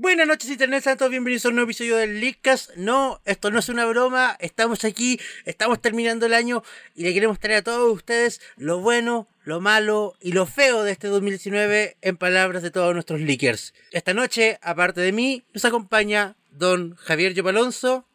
[0.00, 2.76] Buenas noches Internet, sean todos bienvenidos a un nuevo episodio del Leakcast.
[2.76, 6.62] No, esto no es una broma, estamos aquí, estamos terminando el año
[6.94, 10.92] y le queremos traer a todos ustedes lo bueno, lo malo y lo feo de
[10.92, 13.74] este 2019 en palabras de todos nuestros leakers.
[13.90, 18.06] Esta noche, aparte de mí, nos acompaña don Javier Yopalonso.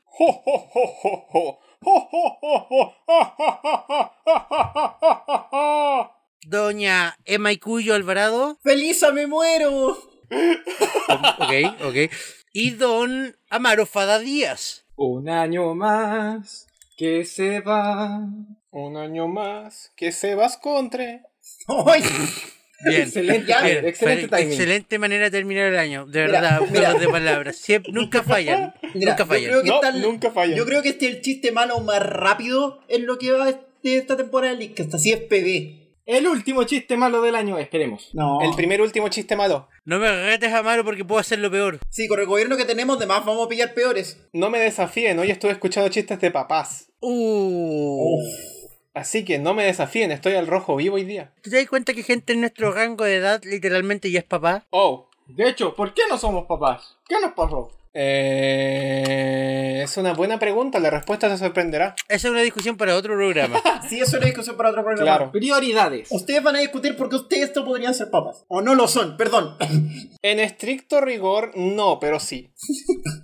[6.45, 8.57] Doña Emma Cuyo Alvarado.
[8.63, 10.12] ¡Feliz me muero!
[10.29, 12.11] Ok, ok.
[12.53, 14.85] Y don Amaro Fada Díaz.
[14.95, 18.27] Un año más que se va.
[18.71, 21.21] Un año más que se vas contra.
[22.85, 23.53] Bien, excelente,
[23.87, 27.55] excelente, excelente manera de terminar el año, de verdad, juegos de palabras.
[27.55, 28.73] Siempre, nunca fallan.
[28.93, 29.51] nunca fallan.
[29.51, 30.57] Yo creo, que nunca fallan.
[30.57, 33.45] yo creo que este es el chiste malo más rápido en lo que va
[33.83, 35.82] de esta temporada de que hasta así es PB.
[36.05, 38.09] El último chiste malo del año, esperemos.
[38.13, 38.41] No.
[38.41, 39.69] El primer último chiste malo.
[39.85, 41.79] No me retes a malo porque puedo hacerlo peor.
[41.89, 44.19] Sí, con el gobierno que tenemos, de más vamos a pillar peores.
[44.33, 46.91] No me desafíen, hoy estuve escuchando chistes de papás.
[46.99, 48.19] Uh.
[48.93, 51.33] Así que no me desafíen, estoy al rojo vivo hoy día.
[51.41, 54.65] ¿Te das cuenta que gente en nuestro rango de edad literalmente ya es papá?
[54.71, 55.09] Oh.
[55.27, 56.97] De hecho, ¿por qué no somos papás?
[57.07, 57.71] ¿Qué nos pasó?
[57.95, 61.95] Eh, es una buena pregunta, la respuesta te sorprenderá.
[62.07, 63.61] Esa es una discusión para otro programa.
[63.89, 65.03] sí, es una discusión para otro programa.
[65.03, 65.31] Claro.
[65.31, 66.07] Prioridades.
[66.11, 68.45] Ustedes van a discutir porque ustedes no podrían ser papas.
[68.47, 69.57] O no lo son, perdón.
[70.21, 72.51] en estricto rigor, no, pero sí.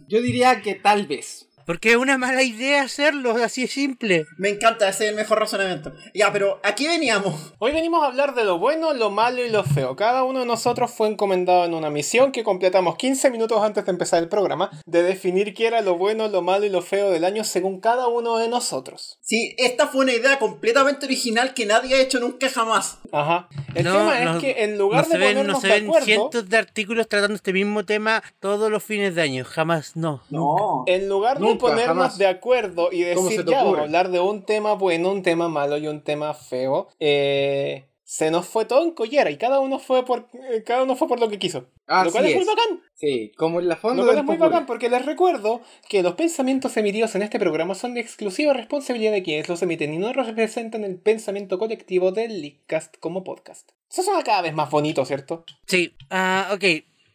[0.08, 1.49] Yo diría que tal vez.
[1.70, 4.26] Porque es una mala idea hacerlo, así es simple.
[4.40, 5.94] Me encanta, ese es el mejor razonamiento.
[6.16, 7.54] Ya, pero aquí veníamos.
[7.60, 9.96] Hoy venimos a hablar de lo bueno, lo malo y lo feo.
[9.96, 13.92] Cada uno de nosotros fue encomendado en una misión que completamos 15 minutos antes de
[13.92, 17.24] empezar el programa, de definir qué era lo bueno, lo malo y lo feo del
[17.24, 19.20] año según cada uno de nosotros.
[19.22, 22.98] Sí, esta fue una idea completamente original que nadie ha hecho nunca jamás.
[23.12, 23.50] Ajá.
[23.76, 26.58] El tema es que en lugar de ven, ponernos se ven de acuerdo, cientos de
[26.58, 29.44] artículos tratando este mismo tema todos los fines de año.
[29.46, 30.22] Jamás, no.
[30.30, 30.84] No.
[30.88, 34.74] En lugar de ponernos de acuerdo y decir, ya, vamos a hablar de un tema
[34.74, 39.30] bueno, un tema malo y un tema feo, eh, se nos fue todo en collera
[39.30, 41.68] y cada uno fue por eh, cada uno fue por lo que quiso.
[41.88, 42.82] lo cual es, muy bacán.
[42.96, 44.02] Sí, como en la fondo.
[44.02, 47.76] Lo cual es muy bacán porque les recuerdo que los pensamientos emitidos en este programa
[47.76, 52.42] son de exclusiva responsabilidad de quienes los emiten y no representan el pensamiento colectivo del
[52.42, 53.70] Leakcast como podcast.
[53.92, 55.46] Eso suena cada vez más bonito, ¿cierto?
[55.68, 55.94] Sí.
[56.10, 56.64] Ah, ok.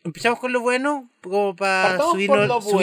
[0.05, 2.31] Empezamos con lo bueno, como para subir,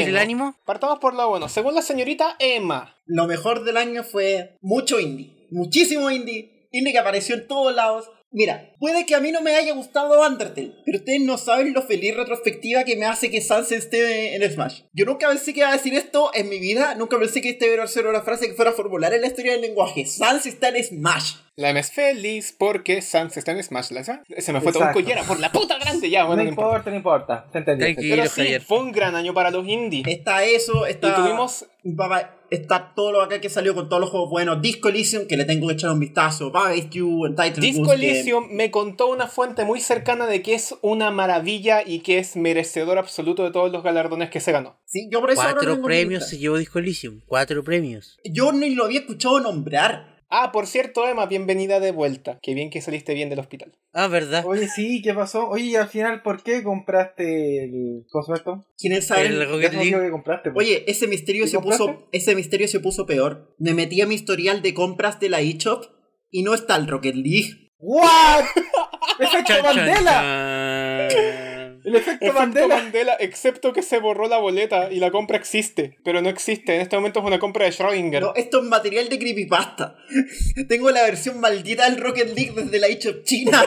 [0.09, 0.53] el ánimo.
[0.66, 1.47] Partamos por lo bueno.
[1.47, 2.94] Según la señorita Emma.
[3.05, 5.47] Lo mejor del año fue mucho indie.
[5.50, 6.50] Muchísimo indie.
[6.71, 8.09] Indie que apareció en todos lados.
[8.31, 11.84] Mira, puede que a mí no me haya gustado Undertale, pero ustedes no saben lo
[11.84, 14.81] feliz retrospectiva que me hace que Sans esté en Smash.
[14.92, 17.68] Yo nunca pensé que iba a decir esto en mi vida, nunca pensé que esta
[17.68, 20.08] iba a ser una frase que fuera a formular en la historia del lenguaje.
[20.08, 21.36] Sans está en Smash.
[21.58, 23.90] La M es feliz porque Sans está en Smash.
[24.40, 26.25] Se me fue todo un collera por la puta grande ya.
[26.25, 27.46] Bueno, no, importa, no importa.
[27.52, 27.88] Se entendió.
[27.96, 30.08] Pero sí, fue un gran año para los indies.
[30.08, 31.09] Está eso, está...
[31.09, 31.68] Y tuvimos
[32.50, 34.62] está todo lo acá que salió con todos los juegos buenos.
[34.62, 36.52] Disco Elysium, que le tengo que echar un vistazo.
[36.92, 41.83] You, Title Disco Elysium me contó una fuente muy cercana de que es una maravilla
[41.85, 44.79] y que es merecedor absoluto de todos los galardones que se ganó.
[44.85, 47.21] Sí, yo por eso Cuatro premios se llevó Disco Elysium.
[47.27, 48.17] Cuatro premios.
[48.25, 50.11] Yo ni lo había escuchado nombrar.
[50.33, 52.39] Ah, por cierto, Emma, bienvenida de vuelta.
[52.41, 53.77] Qué bien que saliste bien del hospital.
[53.91, 54.45] Ah, ¿verdad?
[54.45, 55.49] Oye, sí, ¿qué pasó?
[55.49, 58.65] Oye, al final, ¿por qué compraste el cosmeto?
[58.77, 59.25] ¿Quién sabe?
[59.25, 59.91] El Rocket League.
[59.91, 60.65] Que compraste, pues.
[60.65, 63.53] Oye, ese misterio se puso ese misterio se puso peor.
[63.59, 65.83] Me metí a mi historial de compras de la eShop
[66.29, 67.70] y no está el Rocket League.
[67.81, 68.46] ¿What?
[69.19, 71.02] ¡Efecto Mandela!
[71.84, 73.18] El efecto, Mandela.
[73.19, 76.75] excepto que se borró la boleta y la compra existe, pero no existe.
[76.75, 78.22] En este momento es una compra de Schrödinger.
[78.22, 79.96] No, esto es material de creepypasta.
[80.69, 83.66] Tengo la versión maldita del Rocket League desde la eShop China.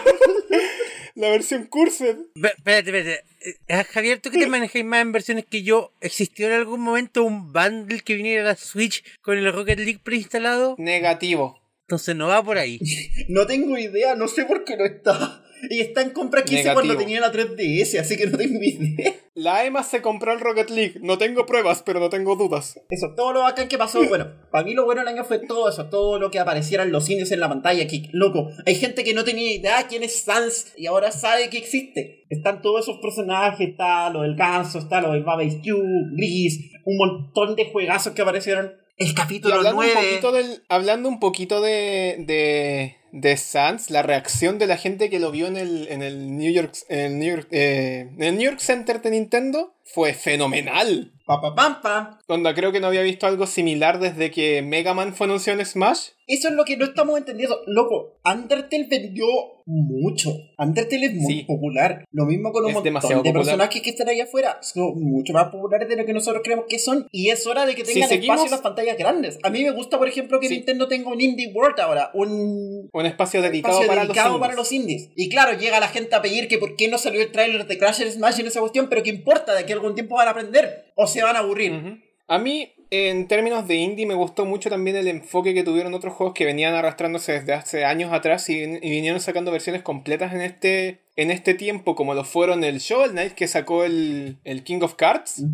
[1.16, 2.16] la versión cursed.
[2.36, 3.24] Espérate, espérate.
[3.68, 5.92] Eh, Javier, ¿tú que te manejáis más en versiones que yo?
[6.00, 10.00] ¿Existió en algún momento un bundle que viniera a la Switch con el Rocket League
[10.02, 10.76] preinstalado?
[10.78, 11.63] Negativo.
[11.86, 12.80] Entonces no va por ahí.
[13.28, 15.44] no tengo idea, no sé por qué no está.
[15.70, 19.14] Y está en compra que hice cuando tenía la 3DS, así que no tengo idea.
[19.34, 20.94] La EMA se compró el Rocket League.
[21.00, 22.80] No tengo pruebas, pero no tengo dudas.
[22.90, 24.06] Eso, todo lo bacán que pasó.
[24.06, 25.88] Bueno, para mí lo bueno del año fue todo eso.
[25.88, 27.86] Todo lo que aparecieran los indies en la pantalla.
[27.86, 31.58] Que, loco, hay gente que no tenía idea quién es Sans y ahora sabe que
[31.58, 32.26] existe.
[32.30, 33.70] Están todos esos personajes.
[33.70, 35.82] Está lo del ganso, está lo del Baba Q,
[36.16, 36.70] Gris.
[36.84, 38.83] Un montón de juegazos que aparecieron.
[38.96, 39.92] El capítulo hablando 9.
[39.92, 45.08] Un poquito del, hablando un poquito de, de de Sans, la reacción de la gente
[45.08, 48.22] que lo vio en el, en el New York, en el New York, eh, en
[48.22, 51.12] el New York Center de Nintendo fue fenomenal.
[51.24, 52.18] Pa, pa, pam, pam.
[52.26, 55.64] Onda, creo que no había visto algo similar desde que Mega Man fue anunciado en
[55.64, 56.08] Smash.
[56.26, 57.60] Eso es lo que no estamos entendiendo.
[57.66, 59.26] Loco, Undertale vendió
[59.66, 60.30] mucho.
[60.58, 62.04] Undertale es muy popular.
[62.10, 64.58] Lo mismo con un montón de personajes que están ahí afuera.
[64.62, 67.06] Son mucho más populares de lo que nosotros creemos que son.
[67.10, 69.38] Y es hora de que tengan espacio en las pantallas grandes.
[69.42, 72.10] A mí me gusta, por ejemplo, que Nintendo tenga un Indie World ahora.
[72.14, 75.10] Un, un espacio dedicado, para, los para, los indies.
[75.16, 77.78] Y claro, llega la gente a pedir que por qué no salió el tráiler de
[77.78, 80.92] Crash Smash en esa cuestión, pero qué importa, de que algún tiempo van a aprender.
[80.94, 82.02] O se van a aburrir.
[82.26, 86.14] A mí, en términos de indie, me gustó mucho también el enfoque que tuvieron otros
[86.14, 90.40] juegos que venían arrastrándose desde hace años atrás y, y vinieron sacando versiones completas en
[90.42, 94.80] este en este tiempo, como lo fueron el Shovel Knight, que sacó el, el King
[94.82, 95.44] of Cards,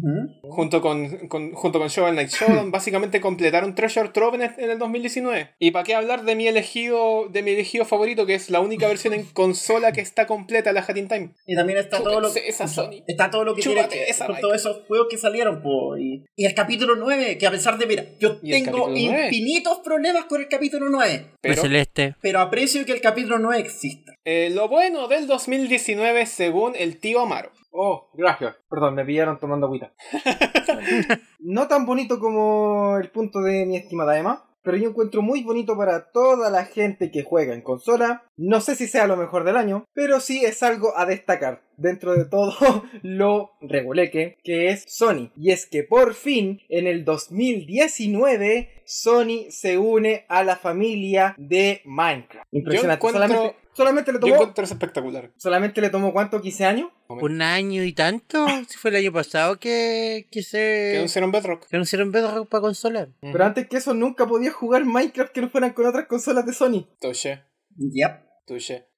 [0.42, 5.50] junto, con, junto con Shovel Knight Showdown, básicamente completaron Treasure Trove en el, 2019.
[5.58, 8.86] Y para qué hablar de mi elegido de mi elegido favorito, que es la única
[8.88, 11.30] versión en consola que está completa, la Hat in Time.
[11.46, 14.82] Y también está todo lo que está todo lo que tiene que, con todos esos
[14.86, 15.62] juegos que salieron,
[15.98, 20.48] y, el capítulo 9, que a pesar de, mira, yo tengo infinitos problemas con el
[20.48, 21.26] capítulo 9.
[21.40, 22.14] Pero, celeste.
[22.20, 24.14] pero aprecio que el capítulo 9 exista.
[24.24, 27.50] Eh, lo bueno del 2019 según el tío Amaro.
[27.72, 28.56] Oh, gracias.
[28.68, 29.92] Perdón, me pillaron tomando agüita.
[31.38, 35.76] no tan bonito como el punto de mi estimada Emma, pero yo encuentro muy bonito
[35.76, 38.24] para toda la gente que juega en consola.
[38.36, 42.14] No sé si sea lo mejor del año, pero sí es algo a destacar dentro
[42.14, 45.30] de todo lo reguleque que es Sony.
[45.36, 51.80] Y es que por fin, en el 2019, Sony se une a la familia de
[51.84, 52.46] Minecraft.
[52.52, 53.08] Impresionante.
[53.08, 54.52] Solamente, solamente, le tomó.
[54.56, 55.30] espectacular.
[55.36, 56.40] ¿Solamente le tomó cuánto?
[56.40, 56.90] ¿15 años?
[57.08, 58.46] Un año y tanto.
[58.68, 60.58] si fue el año pasado que, que se.
[60.92, 61.66] Que anunciaron Bedrock.
[61.68, 63.08] Que anunciaron Bedrock para consolar.
[63.20, 66.52] Pero antes que eso, nunca podía jugar Minecraft que no fueran con otras consolas de
[66.52, 66.86] Sony.
[67.00, 67.42] Toche.
[67.76, 68.30] Yep.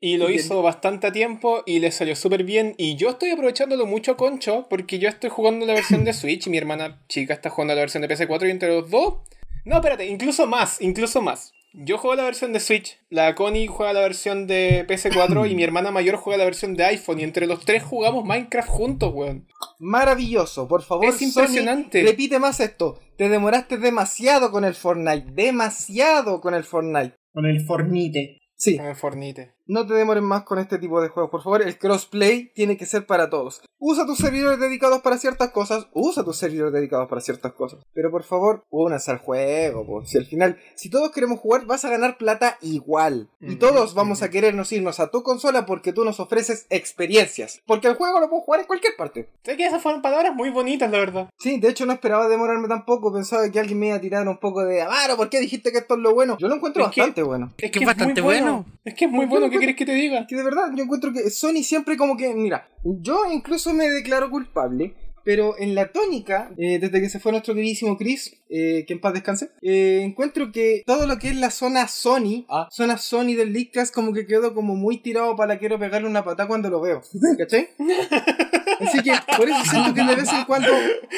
[0.00, 2.74] Y lo hizo bastante a tiempo y le salió súper bien.
[2.78, 6.50] Y yo estoy aprovechándolo mucho, Concho, porque yo estoy jugando la versión de Switch y
[6.50, 9.16] mi hermana chica está jugando la versión de PS4 y entre los dos
[9.64, 11.52] no, espérate, incluso más, incluso más.
[11.74, 15.62] Yo juego la versión de Switch, la Connie juega la versión de PS4 y mi
[15.62, 19.48] hermana mayor juega la versión de iPhone y entre los tres jugamos Minecraft juntos, weón.
[19.78, 21.06] Maravilloso, por favor.
[21.06, 22.02] Es impresionante.
[22.02, 23.00] repite más esto.
[23.16, 27.16] Te demoraste demasiado con el Fortnite, demasiado con el Fortnite.
[27.32, 28.38] Con el Fornite.
[28.54, 28.76] Sí.
[28.76, 29.54] Con el Fornite.
[29.67, 31.62] No te demoren más con este tipo de juegos, por favor.
[31.62, 33.62] El crossplay tiene que ser para todos.
[33.79, 37.81] Usa tus servidores dedicados para ciertas cosas, usa tus servidores dedicados para ciertas cosas.
[37.93, 40.11] Pero por favor, únase al juego, pues.
[40.11, 43.29] Si al final, si todos queremos jugar, vas a ganar plata igual.
[43.41, 47.61] Y todos vamos a querernos irnos a tu consola porque tú nos ofreces experiencias.
[47.67, 49.29] Porque el juego lo puedo jugar en cualquier parte.
[49.44, 51.29] Sé que esas fueron palabras muy bonitas, la verdad.
[51.38, 53.12] Sí, de hecho no esperaba demorarme tampoco.
[53.12, 55.79] Pensaba que alguien me iba a tirar un poco de Amaro, ¿por qué dijiste que
[55.79, 56.37] esto es lo bueno?
[56.38, 57.53] Yo lo encuentro bastante bueno.
[57.58, 58.65] Es que es bastante bueno.
[58.85, 60.26] Es que es muy bueno, ¿qué quieres que te diga?
[60.28, 64.94] de verdad, yo encuentro que Sony siempre como que, mira, yo incluso me declaro culpable
[65.25, 69.00] pero en la tónica, eh, desde que se fue nuestro queridísimo Chris, eh, que en
[69.00, 72.69] paz descanse, eh, encuentro que todo lo que es la zona Sony, ah.
[72.70, 76.48] zona Sony del Leadcast, como que quedó como muy tirado para quiero pegarle una patada
[76.48, 77.02] cuando lo veo.
[77.38, 77.69] ¿Cachai?
[78.81, 80.69] Así que por eso siento que de vez en cuando,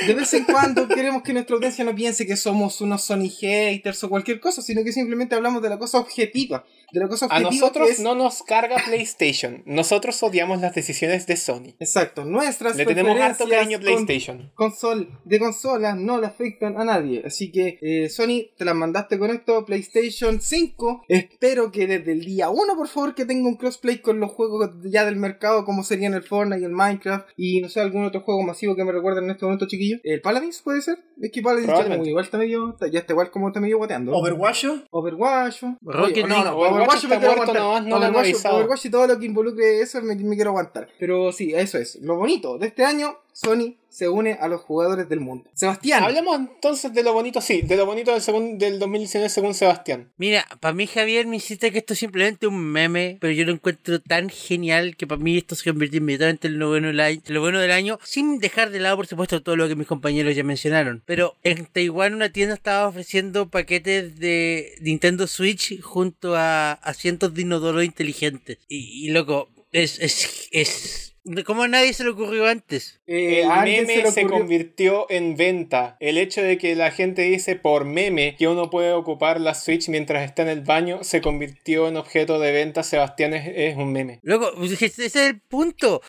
[0.06, 4.04] de vez en cuando queremos que nuestra audiencia no piense que somos unos Sony haters
[4.04, 6.66] o cualquier cosa, sino que simplemente hablamos de la cosa objetiva.
[6.92, 9.62] De la cosa objetiva A nosotros no nos carga PlayStation.
[9.66, 11.75] Nosotros odiamos las decisiones de Sony.
[11.78, 12.25] Exacto.
[12.25, 14.52] Nuestras Le tenemos harto cariño PlayStation.
[14.54, 17.22] console, de consolas no le afectan a nadie.
[17.25, 19.64] Así que, eh, Sony, te las mandaste con esto.
[19.64, 21.04] PlayStation 5.
[21.08, 24.70] Espero que desde el día 1, por favor, que tenga un crossplay con los juegos
[24.84, 27.28] ya del mercado, como serían el Fortnite y el Minecraft.
[27.37, 30.00] Y no sé, algún otro juego masivo que me recuerden en este momento, chiquillos.
[30.04, 30.98] ¿El Paladins puede ser?
[31.20, 32.76] Es que Paladins ya igual está medio.
[32.90, 34.12] Ya está igual como está medio guateando.
[34.12, 34.66] ¿Overwatch?
[34.90, 35.62] Overwatch.
[35.82, 37.85] Rocket no, no, Overwatch, me quiero aguantar.
[37.85, 40.88] No, Overwatch, Overwatch y todo lo que involucre eso me, me quiero aguantar.
[40.99, 41.97] Pero sí, eso es.
[41.97, 45.48] Lo bonito de este año Sony se une a los jugadores del mundo.
[45.54, 46.02] Sebastián.
[46.02, 50.12] Hablemos entonces de lo bonito, sí, de lo bonito del, segundo, del 2019 según Sebastián.
[50.16, 53.52] Mira, para mí Javier me hiciste que esto es simplemente un meme, pero yo lo
[53.52, 57.20] encuentro tan genial que para mí esto se convirtió inmediatamente en lo bueno del año,
[57.28, 60.34] lo bueno del año sin dejar de lado por supuesto todo lo que mis compañeros
[60.34, 61.04] ya mencionaron.
[61.06, 67.32] Pero en Taiwán una tienda estaba ofreciendo paquetes de Nintendo Switch junto a, a cientos
[67.32, 68.58] de inodoros inteligentes.
[68.68, 71.03] Y, y loco, es, es, es
[71.47, 73.00] ¿Cómo a nadie se le ocurrió antes?
[73.07, 75.97] Eh, el meme se, convirtió en venta.
[75.99, 79.88] El hecho de que la gente dice por meme que uno puede ocupar la Switch
[79.88, 82.83] mientras está en el baño se convirtió en objeto de venta.
[82.83, 84.21] Sebastián es, un meme.
[84.23, 86.02] Luego, ese es el punto.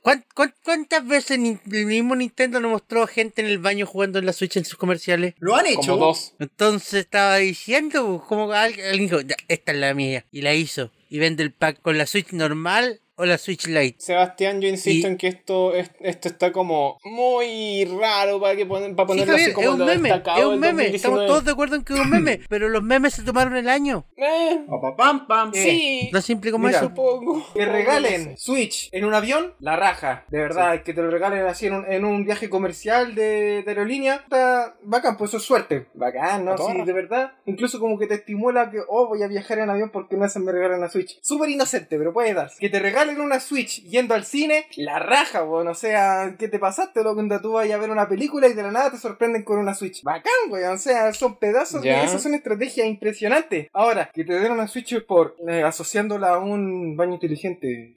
[0.63, 4.57] cuántas veces el mismo Nintendo nos mostró gente en el baño jugando en la Switch
[4.57, 5.33] en sus comerciales?
[5.39, 5.93] Lo han hecho.
[5.93, 6.33] Como dos.
[6.39, 10.25] Entonces estaba diciendo, como alguien dijo, esta es la mía.
[10.29, 13.95] Y la hizo y vende el pack con la Switch normal o la Switch Lite.
[13.99, 19.35] Sebastián, yo insisto en que esto, esto está como muy raro para, que para ponerlo
[19.35, 20.95] así como es un meme, es un meme.
[20.95, 23.69] Estamos todos de acuerdo en que es un meme, pero los memes se tomaron el
[23.69, 24.05] año.
[24.17, 24.65] Eh.
[24.97, 26.09] Pam, pam, Sí.
[26.11, 26.79] No simple como eso.
[26.79, 27.45] Supongo.
[27.53, 30.25] Que regalen Switch en un avión, la raja.
[30.27, 33.71] De verdad, que te lo regalen así en un, en un viaje comercial de, de
[33.71, 34.15] aerolínea.
[34.15, 35.87] Está bacán, pues eso es suerte.
[35.93, 36.57] Bacán, ¿no?
[36.57, 37.33] Sí, de verdad.
[37.45, 40.39] Incluso como que te estimula que, oh, voy a viajar en avión porque no se
[40.39, 41.17] me regalan la Switch.
[41.21, 42.51] Súper inocente, pero puede dar.
[42.59, 45.67] Que te regalen una Switch yendo al cine, la raja, weón.
[45.67, 47.15] O sea, ¿qué te pasaste, loco?
[47.15, 49.73] Cuando tú vayas a ver una película y de la nada te sorprenden con una
[49.73, 50.03] Switch.
[50.03, 50.73] Bacán, weón.
[50.73, 52.03] O sea, son pedazos de.
[52.03, 53.67] Esas son estrategias impresionantes.
[53.73, 57.95] Ahora, que te den una Switch por eh, asociándola a un baño inteligente.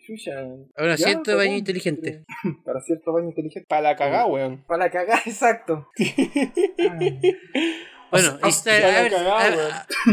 [0.77, 2.25] A un asiento de baño inteligente.
[2.65, 3.67] Para cierto baño inteligente.
[3.69, 4.65] Para la cagá, weón.
[4.67, 5.89] Para la cagá, exacto.
[8.11, 8.39] Bueno,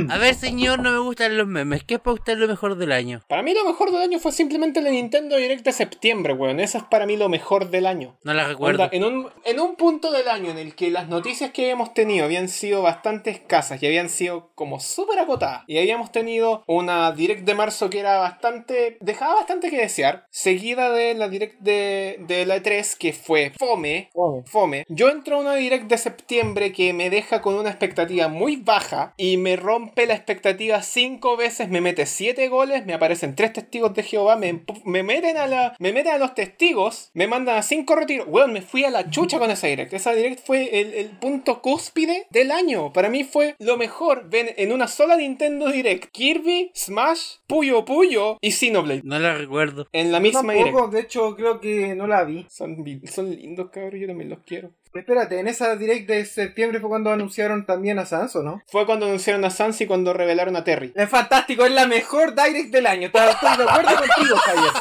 [0.09, 1.83] a, ver, señor, no me gustan los memes.
[1.83, 3.21] ¿Qué es para usted lo mejor del año?
[3.27, 6.59] Para mí lo mejor del año fue simplemente la Nintendo Direct de septiembre, weón.
[6.59, 8.17] Eso es para mí lo mejor del año.
[8.23, 8.89] No la recuerdo.
[8.91, 12.25] en, un, en un punto del año en el que las noticias que habíamos tenido
[12.25, 15.63] habían sido bastante escasas y habían sido como súper acotadas.
[15.67, 18.97] Y habíamos tenido una Direct de marzo que era bastante...
[18.99, 20.25] dejaba bastante que desear.
[20.31, 24.09] Seguida de la Direct de, de la E3 que fue fome.
[24.45, 24.83] Fome.
[24.89, 28.57] Yo entro a una Direct de septiembre que me deja con una expectativa expectativa muy
[28.57, 33.53] baja y me rompe la expectativa cinco veces, me mete siete goles, me aparecen tres
[33.53, 37.57] testigos de Jehová, me, me meten a la, me meten a los testigos, me mandan
[37.57, 38.27] a cinco retiros.
[38.27, 39.93] Weón, me fui a la chucha con esa direct.
[39.93, 42.91] Esa direct fue el, el punto cúspide del año.
[42.93, 44.29] Para mí fue lo mejor.
[44.29, 46.11] Ven en una sola Nintendo Direct.
[46.11, 49.01] Kirby, Smash, Puyo Puyo y Xenoblade.
[49.03, 49.87] No la recuerdo.
[49.91, 50.77] En la misma direct.
[50.91, 52.45] De hecho, creo que no la vi.
[52.49, 53.99] Son, son lindos, cabrón.
[53.99, 54.71] Yo también los quiero.
[54.95, 58.63] Espérate, en esa direct de septiembre fue cuando anunciaron también a Sans, ¿o no?
[58.65, 60.93] Fue cuando anunciaron a Sans y cuando revelaron a Terry.
[60.95, 63.07] Es fantástico, es la mejor direct del año.
[63.07, 64.71] Estoy de acuerdo contigo, Javier.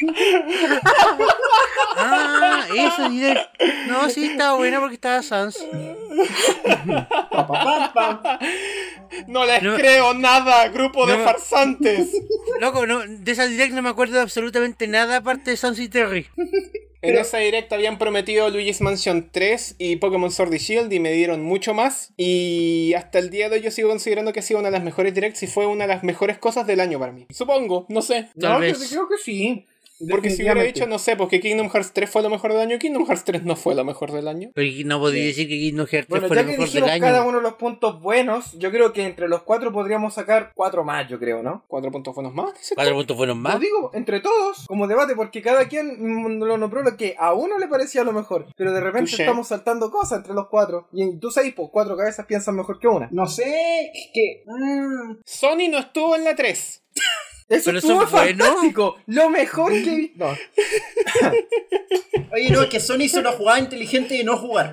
[1.96, 3.62] ah, esa direct.
[3.86, 5.58] No, sí, estaba buena porque estaba Sans.
[9.26, 12.10] no les creo nada, grupo de farsantes.
[12.60, 15.88] Loco, no, de esa direct no me acuerdo de absolutamente nada aparte de Sans y
[15.88, 16.26] Terry.
[17.02, 21.12] En esa directa habían prometido Luigi's Mansion 3 y Pokémon Sword y Shield y me
[21.12, 22.12] dieron mucho más.
[22.16, 24.82] Y hasta el día de hoy yo sigo considerando que ha sido una de las
[24.84, 27.26] mejores directs y fue una de las mejores cosas del año para mí.
[27.30, 28.28] Supongo, no sé.
[28.34, 29.66] no, yo creo que sí.
[30.10, 32.78] Porque si hubiera dicho, no sé, porque Kingdom Hearts 3 fue lo mejor del año,
[32.78, 34.50] Kingdom Hearts 3 no fue lo mejor del año.
[34.54, 37.00] Pero no podía decir que Kingdom Hearts 3 fue lo mejor del año.
[37.00, 40.84] cada uno de los puntos buenos, yo creo que entre los cuatro podríamos sacar cuatro
[40.84, 41.64] más, yo creo, ¿no?
[41.68, 42.52] ¿Cuatro puntos buenos más?
[42.74, 43.54] ¿Cuatro puntos buenos más?
[43.54, 47.58] Lo digo, entre todos, como debate, porque cada quien lo nombró lo que a uno
[47.58, 48.46] le parecía lo mejor.
[48.56, 50.88] Pero de repente estamos saltando cosas entre los cuatro.
[50.92, 53.08] Y tú sabes, pues cuatro cabezas piensan mejor que una.
[53.12, 54.44] No sé, es que...
[54.46, 55.18] Mm.
[55.24, 56.82] Sony no estuvo en la 3.
[57.48, 58.98] Eso Pero estuvo fantástico.
[59.06, 60.26] Lo mejor que he visto.
[62.32, 64.72] Oye, no, es que Sony hizo una jugada inteligente de no jugar.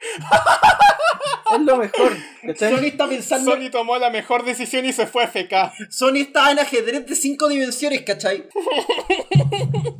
[1.54, 2.16] es lo mejor.
[2.56, 3.52] Sony está pensando.
[3.52, 5.90] Sony tomó la mejor decisión y se fue a FK.
[5.90, 8.48] Sony estaba en ajedrez de cinco dimensiones, ¿cachai?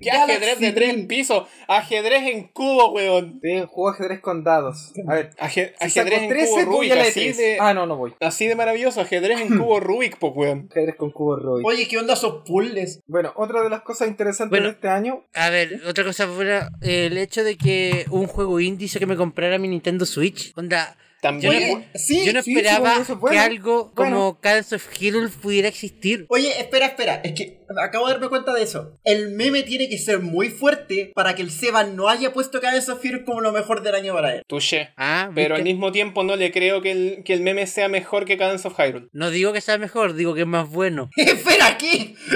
[0.00, 1.48] ¿Qué ajedrez de tres pisos?
[1.68, 3.40] Ajedrez en cubo, weón.
[3.42, 4.92] Sí, juego ajedrez con dados.
[5.06, 6.92] A ver, ajedrez en cubo Rubik.
[6.92, 7.58] Así de...
[7.60, 8.14] Ah, no, no voy.
[8.20, 9.00] Así de maravilloso.
[9.00, 10.68] Ajedrez en cubo Rubik, pues, weón.
[10.70, 11.66] Ajedrez con cubo Rubik.
[11.66, 13.00] Oye, ¿qué onda esos puzzles?
[13.06, 15.24] Bueno, otra de las cosas interesantes de este año.
[15.34, 19.58] A ver, otra cosa fuera el hecho de que un juego indie que me comprara
[19.58, 20.52] mi Nintendo Switch.
[20.56, 20.96] Onda
[21.40, 21.84] yo no,
[22.24, 26.26] yo no esperaba que algo como Cadence of Heroes pudiera existir.
[26.28, 27.20] Oye, espera, espera.
[27.24, 28.98] Es que acabo de darme cuenta de eso.
[29.04, 32.90] El meme tiene que ser muy fuerte para que el Seba no haya puesto Cadence
[32.90, 34.42] of Heroes como lo mejor del año para él.
[34.46, 34.90] Touché.
[34.96, 38.24] Ah, pero al mismo tiempo no le creo que el, que el meme sea mejor
[38.24, 39.08] que Cadence of Hyrule.
[39.12, 41.10] No digo que sea mejor, digo que es más bueno.
[41.16, 42.16] espera, aquí.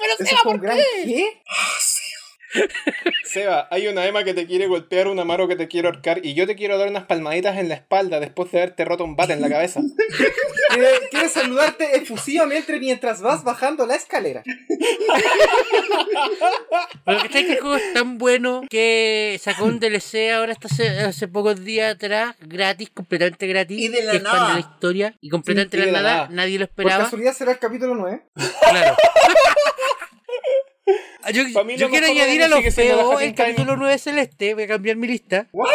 [0.00, 0.84] pero Seba, ¿por qué?
[1.04, 1.42] ¿Qué?
[1.48, 1.76] Ah,
[3.24, 6.34] Seba, hay una Emma que te quiere golpear, un Amaro que te quiere ahorcar y
[6.34, 9.34] yo te quiero dar unas palmaditas en la espalda después de haberte roto un bate
[9.34, 9.80] en la cabeza.
[11.10, 14.42] quiere, saludarte efusivamente mientras vas bajando la escalera.
[17.04, 20.68] Pero que que el juego es tan bueno que sacó un DLC ahora hasta
[21.06, 23.78] hace, pocos días atrás, gratis, completamente gratis.
[23.78, 24.48] Y de la nada.
[24.48, 25.14] de la historia.
[25.20, 26.96] Y completamente de la nada, nadie lo esperaba.
[26.96, 28.22] Por casualidad será el capítulo 9.
[28.34, 28.96] Claro.
[31.22, 31.44] Ah, yo,
[31.90, 34.54] quiero añadir a los feos el capítulo 9 celeste.
[34.54, 35.48] Voy a cambiar mi lista.
[35.52, 35.68] ¿What?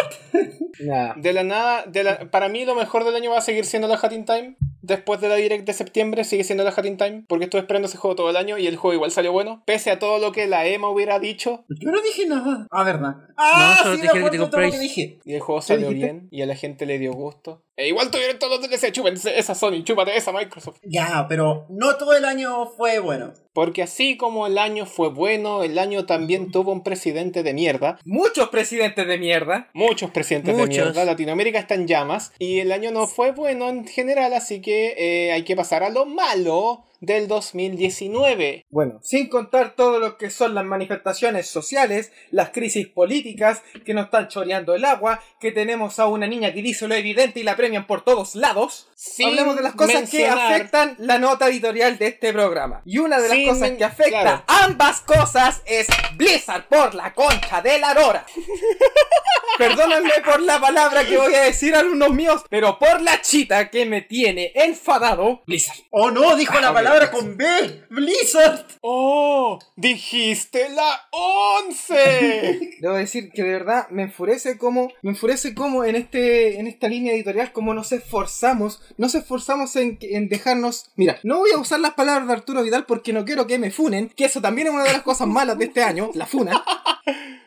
[1.17, 3.87] De la nada, de la, para mí lo mejor del año va a seguir siendo
[3.87, 4.55] la Hatting Time.
[4.85, 7.23] Después de la Direct de septiembre sigue siendo la Hatting Time.
[7.27, 9.63] Porque estuve esperando ese juego todo el año y el juego igual salió bueno.
[9.65, 11.65] Pese a todo lo que la Emma hubiera dicho.
[11.69, 12.67] Yo no dije nada.
[12.69, 13.15] Ah, verdad.
[13.37, 15.19] Ah, no, solo sí, te dije que te lo que dije.
[15.25, 17.63] Y el juego salió bien y a la gente le dio gusto.
[17.77, 20.79] E igual tuvieron todos los DLC, chúpense esa Sony, chúpate esa Microsoft.
[20.83, 23.33] Ya, pero no todo el año fue bueno.
[23.51, 27.99] Porque así como el año fue bueno, el año también tuvo un presidente de mierda.
[28.05, 29.69] Muchos presidentes de mierda.
[29.73, 31.03] Muchos presidentes de mierda.
[31.03, 32.31] Latinoamérica está en llamas.
[32.39, 34.61] Y el año no fue bueno en general, así
[34.97, 38.65] eh, hay que pasar a lo malo del 2019.
[38.69, 44.05] Bueno, sin contar todo lo que son las manifestaciones sociales, las crisis políticas que nos
[44.05, 47.55] están choreando el agua, que tenemos a una niña que dice lo evidente y la
[47.55, 48.87] premian por todos lados.
[49.23, 52.81] Hablemos de las cosas que afectan la nota editorial de este programa.
[52.85, 57.79] Y una de las cosas que afecta ambas cosas es Blizzard por la concha de
[57.79, 58.25] la lora.
[59.57, 63.69] Perdónenme por la palabra que voy a decir a alumnos míos, pero por la chita
[63.69, 65.77] que me tiene enfadado, Blizzard.
[65.91, 67.83] Oh no, dijo la palabra con B.
[67.89, 68.65] Blizzard.
[68.81, 72.77] Oh, dijiste la 11.
[72.81, 76.87] Debo decir que de verdad me enfurece como me enfurece como en este en esta
[76.87, 81.81] línea editorial como nos esforzamos, nos esforzamos en, en dejarnos, mira, no voy a usar
[81.81, 84.73] las palabras de Arturo Vidal porque no quiero que me funen, que eso también es
[84.73, 86.63] una de las cosas malas de este año, la funa.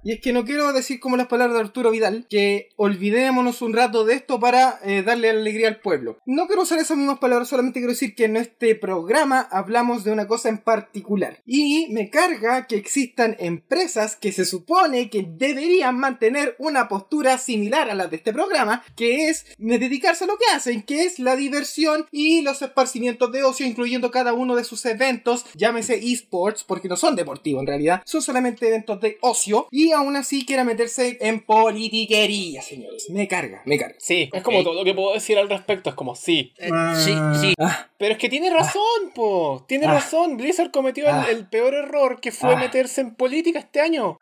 [0.04, 3.74] Y es que no quiero decir como las palabras de Arturo Vidal, que olvidémonos un
[3.74, 6.18] rato de esto para eh, darle alegría al pueblo.
[6.24, 10.12] No quiero usar esas mismas palabras, solamente quiero decir que en este programa hablamos de
[10.12, 11.40] una cosa en particular.
[11.46, 17.90] Y me carga que existan empresas que se supone que deberían mantener una postura similar
[17.90, 21.36] a la de este programa, que es dedicarse a lo que hacen, que es la
[21.36, 26.88] diversión y los esparcimientos de ocio, incluyendo cada uno de sus eventos, llámese esports, porque
[26.88, 31.18] no son deportivos en realidad, son solamente eventos de ocio, y aún así quiera meterse
[31.20, 33.08] en politiquería, señores.
[33.10, 33.96] Me carga, me carga.
[33.98, 36.52] Sí, es como todo lo que puedo decir al respecto, es como sí.
[36.58, 36.70] Eh,
[37.04, 37.54] sí, sí.
[37.58, 37.88] Ah.
[37.98, 39.64] Pero es que tiene razón, po.
[39.66, 39.94] Tiene ah.
[39.94, 40.36] razón.
[40.36, 41.48] Blizzard cometió el, ah.
[41.50, 44.16] peor error que fue meterse en política este año.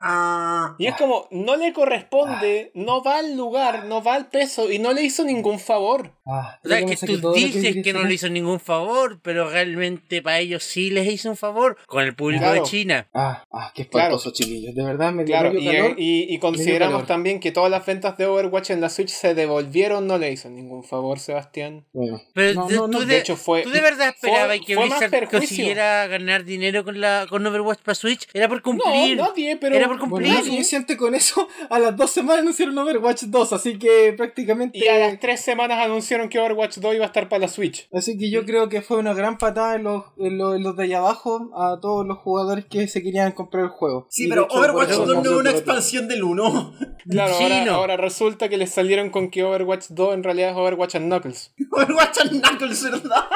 [0.78, 4.78] Y es como, no le corresponde, no va al lugar, no va al peso y
[4.78, 6.12] no le hizo ningún favor.
[6.24, 10.64] o sea, que tú dices que, no le hizo ningún favor, pero realmente para ellos
[10.64, 13.06] sí les hizo un favor con el público de China.
[13.12, 14.74] Ah, ah qué espantoso, chiquillos.
[14.74, 18.88] De verdad me claro, y, consideramos también que todas las ventas de Overwatch en la
[18.88, 21.84] Switch se devolvieron, no le hizo ningún favor, Sebastián.
[22.32, 23.62] Pero tú, de, hecho fue.
[23.62, 28.28] ¿Tú de verdad esperabas que Blizzard consiguiera ganar dinero con la con Overwatch para Switch?
[28.32, 29.16] Era por cumplir.
[29.16, 29.76] No, nadie, pero.
[29.76, 30.32] Era por cumplir.
[30.32, 31.48] Bueno, siente con eso.
[31.70, 34.78] A las dos semanas anunciaron Overwatch 2, así que prácticamente.
[34.78, 37.88] Y a las tres semanas anunciaron que Overwatch 2 iba a estar para la Switch.
[37.92, 40.98] Así que yo creo que fue una gran patada en los, en los, de allá
[40.98, 44.06] abajo a todos los jugadores que se querían comprar el juego.
[44.10, 46.74] Sí, pero Overwatch 2 no es una expansión del 1.
[47.08, 50.96] Claro, ahora, ahora, resulta que les salieron con que Overwatch 2 en realidad es Overwatch
[50.96, 51.54] and Knuckles.
[51.70, 53.28] Overwatch and Knuckles, ¿verdad?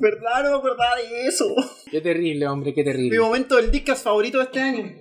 [0.00, 0.50] ¿Verdad?
[0.50, 1.44] No verdad de eso.
[1.90, 3.16] Qué terrible, hombre, qué terrible.
[3.16, 4.92] Mi momento del Discas favorito de este año.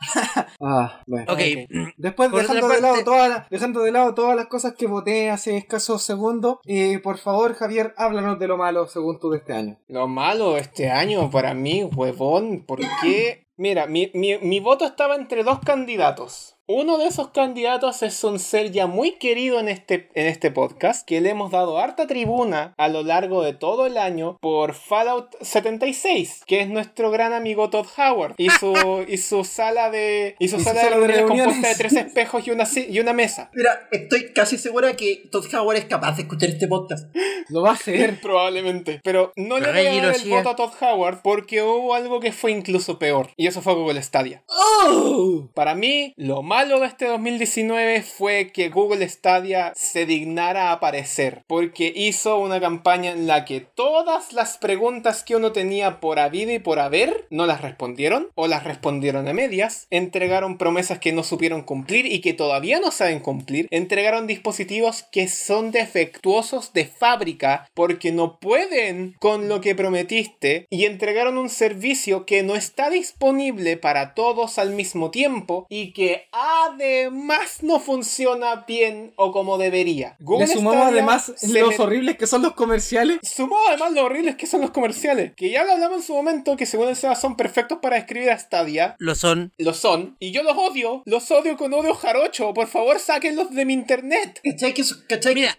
[0.60, 1.32] ah, bueno.
[1.32, 1.66] Okay.
[1.96, 6.02] Después dejando de, lado todas dejando de lado todas las cosas que voté hace escasos
[6.02, 9.78] segundos, eh, por favor, Javier, háblanos de lo malo según tú de este año.
[9.88, 13.46] Lo malo este año para mí, huevón, ¿por qué?
[13.56, 16.56] Mira, mi, mi, mi voto estaba entre dos candidatos.
[16.72, 21.04] Uno de esos candidatos es un ser ya muy querido en este, en este podcast,
[21.04, 25.34] que le hemos dado harta tribuna a lo largo de todo el año por Fallout
[25.40, 30.46] 76, que es nuestro gran amigo Todd Howard, y su, y su sala de, y
[30.46, 33.50] su, sala, de, reuniones compuesta de tres espejos y una, y una mesa.
[33.52, 37.12] Mira, estoy casi segura que Todd Howard es capaz de escuchar este podcast.
[37.48, 38.20] Lo va a hacer.
[38.22, 39.00] Probablemente.
[39.02, 42.30] Pero no le voy a dar el voto a Todd Howard porque hubo algo que
[42.30, 44.44] fue incluso peor, y eso fue Google Stadia.
[44.46, 45.48] ¡Oh!
[45.52, 51.42] Para mí, lo más malo de este 2019 fue que Google Stadia se dignara aparecer,
[51.46, 56.52] porque hizo una campaña en la que todas las preguntas que uno tenía por habido
[56.52, 61.22] y por haber no las respondieron, o las respondieron a medias, entregaron promesas que no
[61.22, 67.70] supieron cumplir y que todavía no saben cumplir, entregaron dispositivos que son defectuosos de fábrica
[67.72, 73.78] porque no pueden con lo que prometiste y entregaron un servicio que no está disponible
[73.78, 80.16] para todos al mismo tiempo y que además no funciona bien o como debería.
[80.20, 83.18] Google Le sumamos además los horribles que son los comerciales.
[83.22, 85.32] Sumamos además los horribles que son los comerciales.
[85.36, 88.30] Que ya lo hablamos en su momento, que según el SEBA son perfectos para escribir
[88.30, 88.96] a Stadia.
[88.98, 89.52] Lo son.
[89.58, 90.16] Lo son.
[90.18, 91.02] Y yo los odio.
[91.06, 92.52] Los odio con odio jarocho.
[92.54, 94.40] Por favor, sáquenlos de mi internet.
[94.42, 94.74] ¿Cachai?
[94.74, 94.84] Que,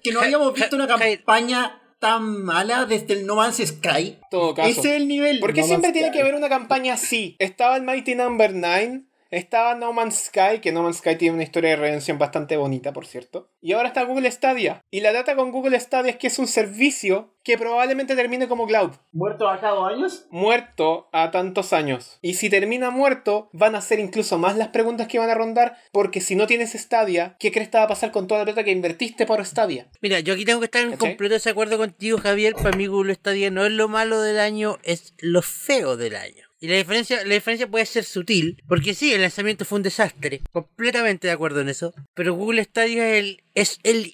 [0.01, 4.17] que no habíamos visto una campaña tan mala desde el No Man's Sky.
[4.31, 4.69] Todo caso.
[4.69, 5.39] Ese es el nivel.
[5.39, 7.35] Porque siempre tiene que haber una campaña así.
[7.39, 11.43] Estaba el Mighty Number 9 estaba No Man's Sky, que No Man's Sky tiene una
[11.43, 13.49] historia de redención bastante bonita, por cierto.
[13.61, 14.83] Y ahora está Google Stadia.
[14.91, 18.67] Y la data con Google Stadia es que es un servicio que probablemente termine como
[18.67, 18.91] cloud.
[19.11, 20.27] ¿Muerto a cada años?
[20.29, 22.19] Muerto a tantos años.
[22.21, 25.77] Y si termina muerto, van a ser incluso más las preguntas que van a rondar,
[25.91, 28.63] porque si no tienes Stadia, ¿qué crees que va a pasar con toda la plata
[28.63, 29.87] que invertiste por Stadia?
[30.01, 32.53] Mira, yo aquí tengo que estar en completo desacuerdo contigo, Javier.
[32.53, 36.50] Para mí Google Stadia no es lo malo del año, es lo feo del año.
[36.61, 40.41] Y la diferencia, la diferencia puede ser sutil, porque sí, el lanzamiento fue un desastre,
[40.51, 44.13] completamente de acuerdo en eso, pero Google Stadia es el, es el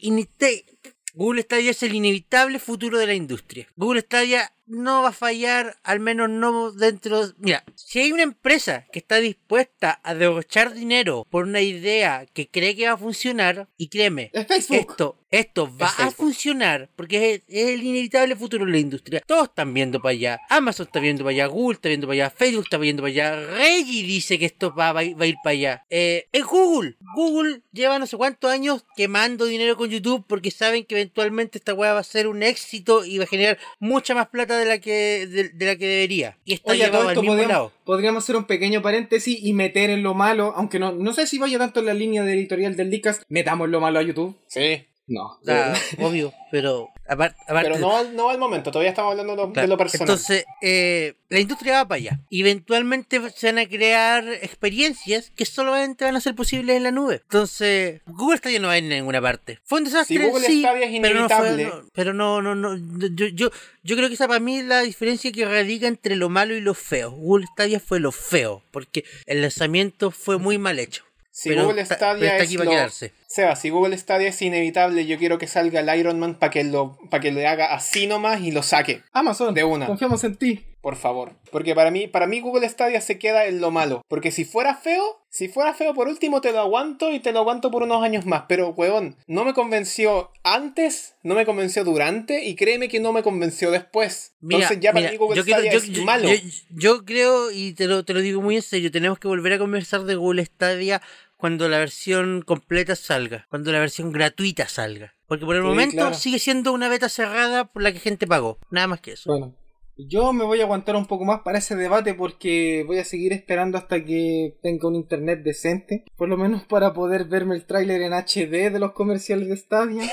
[1.13, 3.67] Google Stadia es el inevitable futuro de la industria.
[3.75, 7.33] Google Stadia no va a fallar, al menos no dentro...
[7.37, 12.49] Mira, si hay una empresa que está dispuesta a derrochar dinero por una idea que
[12.49, 17.83] cree que va a funcionar, y créeme, esto, esto va a funcionar porque es, el
[17.83, 19.21] inevitable futuro de la industria.
[19.25, 20.39] Todos están viendo para allá.
[20.49, 23.45] Amazon está viendo para allá, Google está viendo para allá, Facebook está viendo para allá,
[23.55, 25.85] Reggie dice que esto va, a ir para allá.
[25.89, 26.97] Eh, es Google.
[27.15, 31.73] Google lleva no sé cuántos años quemando dinero con YouTube porque saben que eventualmente esta
[31.73, 34.79] weá va a ser un éxito y va a generar mucha más plata de la
[34.79, 36.37] que, de, la que debería.
[36.45, 37.71] Y está llevado al mismo podríamos, lado.
[37.85, 41.37] Podríamos hacer un pequeño paréntesis y meter en lo malo, aunque no, no sé si
[41.37, 44.35] vaya tanto en la línea de editorial del Dicas, metamos lo malo a YouTube.
[44.47, 44.85] Sí.
[45.07, 45.39] No.
[45.99, 50.07] obvio, pero pero no, no al momento, todavía estamos hablando de lo, personal.
[50.07, 52.19] Entonces, eh, la industria va para allá.
[52.29, 57.21] Eventualmente se van a crear experiencias que solamente van a ser posibles en la nube.
[57.23, 59.59] Entonces, Google Stadia no va a ir en ninguna parte.
[59.63, 60.17] Fue un desastre.
[60.17, 61.71] Google sí, es inevitable.
[61.93, 63.49] Pero no, no, no, yo, yo,
[63.83, 66.61] yo creo que esa para mí es la diferencia que radica entre lo malo y
[66.61, 67.11] lo feo.
[67.11, 71.03] Google Stadia fue lo feo, porque el lanzamiento fue muy mal hecho.
[71.39, 75.99] Si Google Stadia es Seba, si Google Stadia es inevitable, yo quiero que salga el
[75.99, 79.03] Iron Man para que lo para que le haga así nomás y lo saque.
[79.13, 79.85] Amazon, de una.
[79.85, 80.65] Confiamos en ti.
[80.81, 84.31] Por favor, porque para mí para mí Google Stadia se queda en lo malo, porque
[84.31, 87.71] si fuera feo, si fuera feo por último te lo aguanto y te lo aguanto
[87.71, 92.55] por unos años más, pero huevón, no me convenció antes, no me convenció durante y
[92.55, 94.35] créeme que no me convenció después.
[94.41, 96.29] Entonces ya para mí Google Stadia es malo.
[96.69, 99.57] Yo, creo y te lo te lo digo muy en serio, tenemos que volver a
[99.57, 101.01] conversar de Google Stadia
[101.37, 105.13] cuando la versión completa salga, cuando la versión gratuita salga.
[105.27, 108.87] Porque por el momento sigue siendo una beta cerrada por la que gente pagó, nada
[108.87, 109.29] más que eso.
[109.29, 109.55] Bueno,
[109.97, 113.33] yo me voy a aguantar un poco más para ese debate porque voy a seguir
[113.33, 118.01] esperando hasta que tenga un internet decente, por lo menos para poder verme el tráiler
[118.01, 120.03] en HD de los comerciales de Stadia.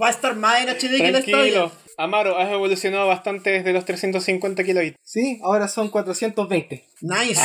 [0.00, 1.70] Va a estar más en HD que el Stadia.
[1.96, 4.96] Amaro, has evolucionado bastante desde los 350 kilobits.
[5.02, 6.84] Sí, ahora son 420.
[7.02, 7.40] Nice.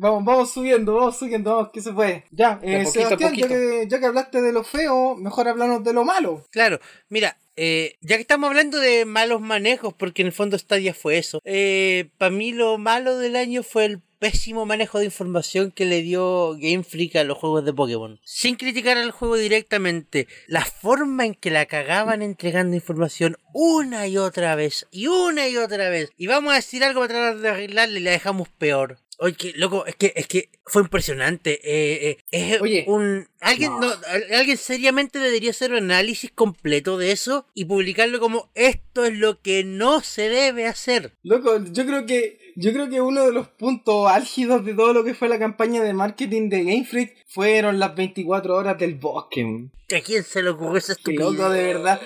[0.00, 2.24] Vamos, vamos subiendo, vamos subiendo, vamos, que se puede.
[2.30, 6.04] Ya, eh, Sebastián, ya que, ya que, hablaste de lo feo, mejor hablarnos de lo
[6.04, 6.42] malo.
[6.50, 10.94] Claro, mira, eh, ya que estamos hablando de malos manejos, porque en el fondo Stadia
[10.94, 15.70] fue eso, eh, para mí lo malo del año fue el pésimo manejo de información
[15.70, 18.18] que le dio Game Freak a los juegos de Pokémon.
[18.24, 24.16] Sin criticar al juego directamente, la forma en que la cagaban entregando información una y
[24.16, 27.48] otra vez, y una y otra vez, y vamos a decir algo para tratar de
[27.50, 28.96] arreglarle y la dejamos peor.
[29.22, 31.60] Oye, loco, es que, es que fue impresionante.
[31.62, 33.92] Eh, eh, Oye, un, alguien, no.
[34.34, 39.42] alguien seriamente debería hacer un análisis completo de eso y publicarlo como esto es lo
[39.42, 41.12] que no se debe hacer.
[41.22, 45.04] Loco, yo creo que, yo creo que uno de los puntos álgidos de todo lo
[45.04, 49.68] que fue la campaña de marketing de Game Freak fueron las 24 horas del bosque.
[49.94, 51.20] ¿A quién se le ocurrió esa estupidez?
[51.20, 52.00] Loco, de verdad.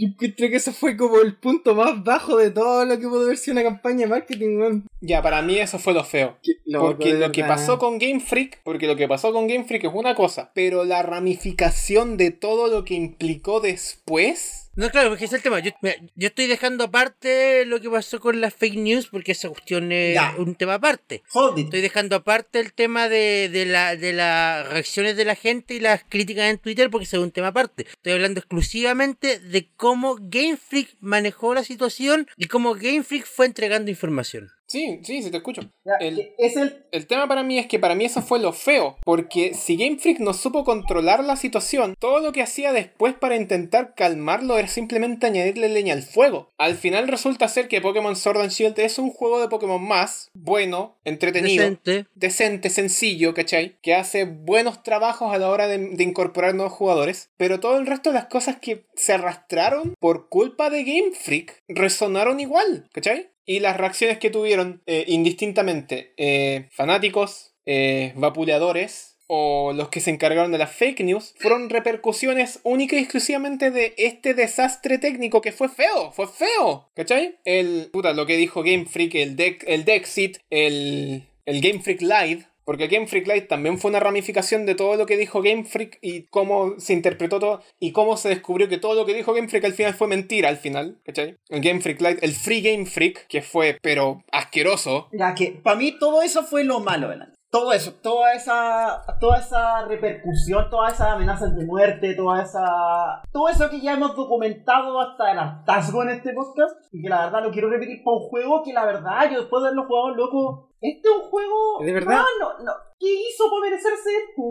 [0.00, 3.24] Yo creo que eso fue como el punto más bajo de todo lo que pudo
[3.24, 6.36] haber sido una campaña de marketing, Ya, para mí eso fue lo feo.
[6.78, 9.90] porque lo que pasó con Game Freak, porque lo que pasó con Game Freak es
[9.92, 15.32] una cosa, pero la ramificación de todo lo que implicó después no, claro, porque es
[15.32, 15.58] el tema.
[15.58, 15.72] Yo,
[16.16, 20.54] estoy dejando aparte lo que pasó con las fake news porque esa cuestión es un
[20.54, 21.24] tema aparte.
[21.56, 25.80] Estoy dejando aparte el tema de, de, la, de las reacciones de la gente y
[25.80, 27.88] las críticas en Twitter porque es un tema aparte.
[27.88, 33.46] Estoy hablando exclusivamente de cómo Game Freak manejó la situación y cómo Game Freak fue
[33.46, 34.52] entregando información.
[34.68, 35.62] Sí, sí, sí, te escucho.
[35.98, 37.06] El, es el...
[37.06, 40.20] tema para mí es que para mí eso fue lo feo, porque si Game Freak
[40.20, 45.26] no supo controlar la situación, todo lo que hacía después para intentar calmarlo era simplemente
[45.26, 46.52] añadirle leña al fuego.
[46.58, 50.30] Al final resulta ser que Pokémon Sword and Shield es un juego de Pokémon más
[50.34, 53.78] bueno, entretenido, decente, decente sencillo, ¿cachai?
[53.80, 57.86] Que hace buenos trabajos a la hora de, de incorporar nuevos jugadores, pero todo el
[57.86, 63.30] resto de las cosas que se arrastraron por culpa de Game Freak resonaron igual, ¿cachai?
[63.48, 70.10] Y las reacciones que tuvieron eh, indistintamente eh, fanáticos, eh, vapuleadores o los que se
[70.10, 75.52] encargaron de las fake news fueron repercusiones únicas y exclusivamente de este desastre técnico que
[75.52, 77.38] fue feo, fue feo, ¿cachai?
[77.46, 82.46] El, puta, lo que dijo Game Freak, el, el Dexit, el, el Game Freak Live,
[82.68, 85.96] porque Game Freak Live también fue una ramificación de todo lo que dijo Game Freak
[86.02, 89.48] y cómo se interpretó todo y cómo se descubrió que todo lo que dijo Game
[89.48, 91.38] Freak al final fue mentira al final, ¿cachai?
[91.48, 95.08] El Game Freak Live, el Free Game Freak, que fue pero asqueroso.
[95.12, 97.32] Ya que para mí todo eso fue lo malo, ¿verdad?
[97.50, 103.48] Todo eso, toda esa, toda esa repercusión, todas esas amenazas de muerte, toda esa, todo
[103.48, 107.42] eso que ya hemos documentado hasta el hartazgo en este podcast y que la verdad
[107.42, 110.70] lo quiero repetir para un juego que la verdad yo después de haberlo jugado loco,
[110.80, 114.42] este es un juego, de verdad, no, no, ¿qué hizo para merecerse esto?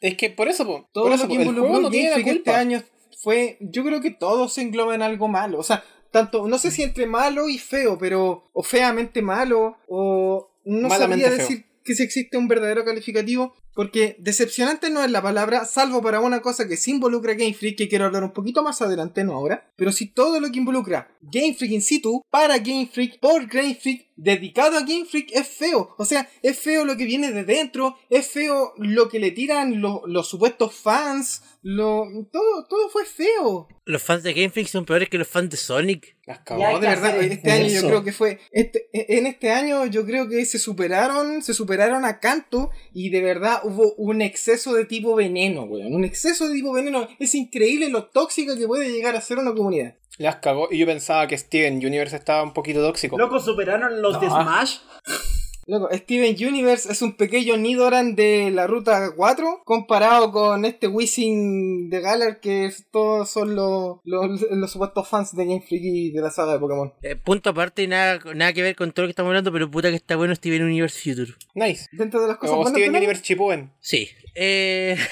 [0.00, 2.82] Es que por eso, todo por lo eso, que involucró no tiene la este año
[3.22, 6.70] fue, yo creo que todo se engloba en algo malo, o sea, tanto, no sé
[6.70, 12.02] si entre malo y feo, pero, o feamente malo, o no sabría decir que si
[12.02, 16.78] existe un verdadero calificativo, porque decepcionante no es la palabra, salvo para una cosa que
[16.78, 19.70] sí involucra Game Freak, que quiero hablar un poquito más adelante, no ahora.
[19.76, 23.74] Pero si todo lo que involucra Game Freak in situ, para Game Freak, por Game
[23.74, 25.94] Freak, dedicado a Game Freak, es feo.
[25.98, 29.80] O sea, es feo lo que viene de dentro, es feo lo que le tiran
[29.80, 33.68] los supuestos fans, lo, todo, todo fue feo.
[33.84, 36.16] Los fans de Game Freak son peores que los fans de Sonic.
[36.50, 38.40] No, de verdad, este año yo creo que fue.
[38.50, 43.20] Este, en este año yo creo que se superaron, se superaron a Canto y de
[43.20, 45.94] verdad hubo un exceso de tipo veneno, weón.
[45.94, 47.08] Un exceso de tipo veneno.
[47.18, 49.94] Es increíble lo tóxica que puede llegar a ser una comunidad.
[50.18, 50.68] Las cagó.
[50.70, 53.18] Y yo pensaba que Steven Universe estaba un poquito tóxico.
[53.18, 54.78] Loco, superaron los de Smash.
[55.66, 61.90] Loco, Steven Universe es un pequeño Nidoran de la ruta 4 comparado con este Wizzing
[61.90, 66.30] de Galar que todos son los, los, supuestos fans de Game Freak y de la
[66.30, 66.92] saga de Pokémon.
[67.02, 69.90] Eh, punto aparte, nada, nada que ver con todo lo que estamos hablando, pero puta
[69.90, 71.32] que está bueno Steven Universe Future.
[71.54, 71.86] Nice.
[71.90, 73.72] Dentro de las cosas o Steven Universe Chipuen.
[73.80, 74.08] Sí.
[74.34, 74.96] Eh...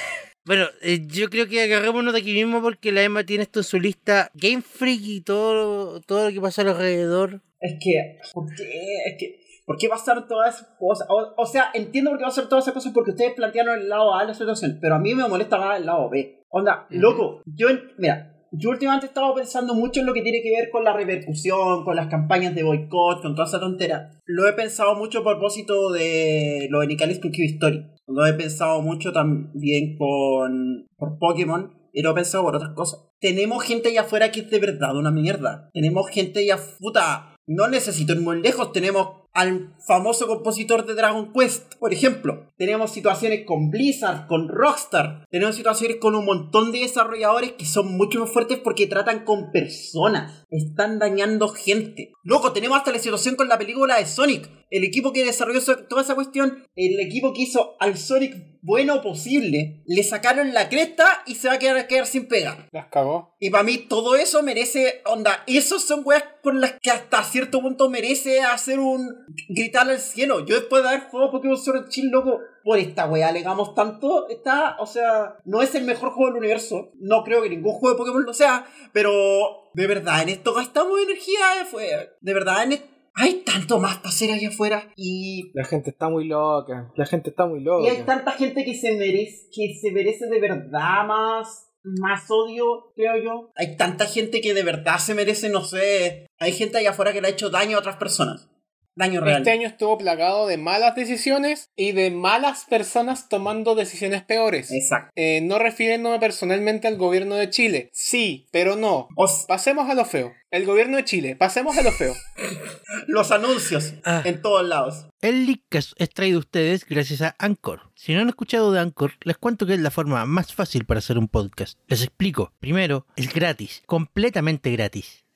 [0.47, 3.65] Bueno, eh, yo creo que agarrémonos de aquí mismo porque la Emma tiene esto en
[3.65, 7.41] su lista Game Freak y todo, todo lo que pasa alrededor.
[7.61, 8.65] Es que, ¿por qué?
[9.07, 11.07] Es que ¿Por qué pasar todas esas cosas?
[11.09, 13.89] O, sea, entiendo por qué va a ser todas esas cosas porque ustedes plantearon el
[13.89, 16.43] lado A de la situación, pero a mí me molesta más el lado B.
[16.51, 20.51] Onda, loco, yo, mira, yo últimamente he estado pensando mucho en lo que tiene que
[20.51, 24.11] ver con la repercusión, con las campañas de boicot, con toda esa tontera.
[24.27, 27.87] Lo he pensado mucho a propósito de lo de Nicalis Story.
[28.07, 33.01] Lo he pensado mucho también con por Pokémon y lo he pensado por otras cosas.
[33.19, 35.71] Tenemos gente allá afuera que es de verdad una mierda.
[35.73, 37.37] Tenemos gente allá puta.
[37.47, 38.73] No necesito ir muy lejos.
[38.73, 41.75] Tenemos al famoso compositor de Dragon Quest.
[41.75, 47.53] Por ejemplo, tenemos situaciones con Blizzard, con Rockstar, tenemos situaciones con un montón de desarrolladores
[47.53, 52.13] que son mucho más fuertes porque tratan con personas, están dañando gente.
[52.23, 54.49] Loco, tenemos hasta la situación con la película de Sonic.
[54.75, 59.85] El equipo que desarrolló toda esa cuestión, el equipo que hizo al Sonic bueno posible,
[59.87, 62.69] le sacaron la cresta y se va a quedar, quedar sin pega.
[62.73, 63.37] Las cagó.
[63.39, 67.61] Y para mí todo eso merece, onda, esos son weas con las que hasta cierto
[67.61, 69.15] punto merece hacer un
[69.49, 70.45] gritar al cielo.
[70.45, 74.77] Yo después de haber jugado Pokémon Sword Chill, loco, por esta weá alegamos tanto, está,
[74.81, 76.91] o sea, no es el mejor juego del universo.
[76.99, 80.99] No creo que ningún juego de Pokémon lo sea, pero de verdad, en esto gastamos
[81.01, 82.73] energía, fue, de verdad, en
[83.15, 87.31] hay tanto más para hacer allá afuera y la gente está muy loca la gente
[87.31, 87.87] está muy loca.
[87.87, 92.93] Y hay tanta gente que se merece que se merece de verdad más más odio
[92.97, 93.51] creo yo.
[93.57, 97.21] Hay tanta gente que de verdad se merece no sé hay gente allá afuera que
[97.21, 98.51] le ha hecho daño a otras personas
[98.97, 104.71] este año estuvo plagado de malas decisiones y de malas personas tomando decisiones peores.
[104.71, 105.11] Exacto.
[105.17, 107.91] Eh, no refiriéndome personalmente al gobierno de Chile.
[107.93, 109.09] Sí, pero no.
[109.49, 110.33] Pasemos a lo feo.
[110.51, 112.15] El gobierno de Chile, pasemos a lo feo.
[113.09, 114.23] Los anuncios ah.
[114.25, 115.09] en todos lados.
[115.21, 117.91] El Leadcast es traído a ustedes gracias a Anchor.
[117.97, 120.99] Si no han escuchado de Anchor, les cuento que es la forma más fácil para
[120.99, 121.79] hacer un podcast.
[121.89, 122.53] Les explico.
[122.61, 125.24] Primero, es gratis, completamente gratis.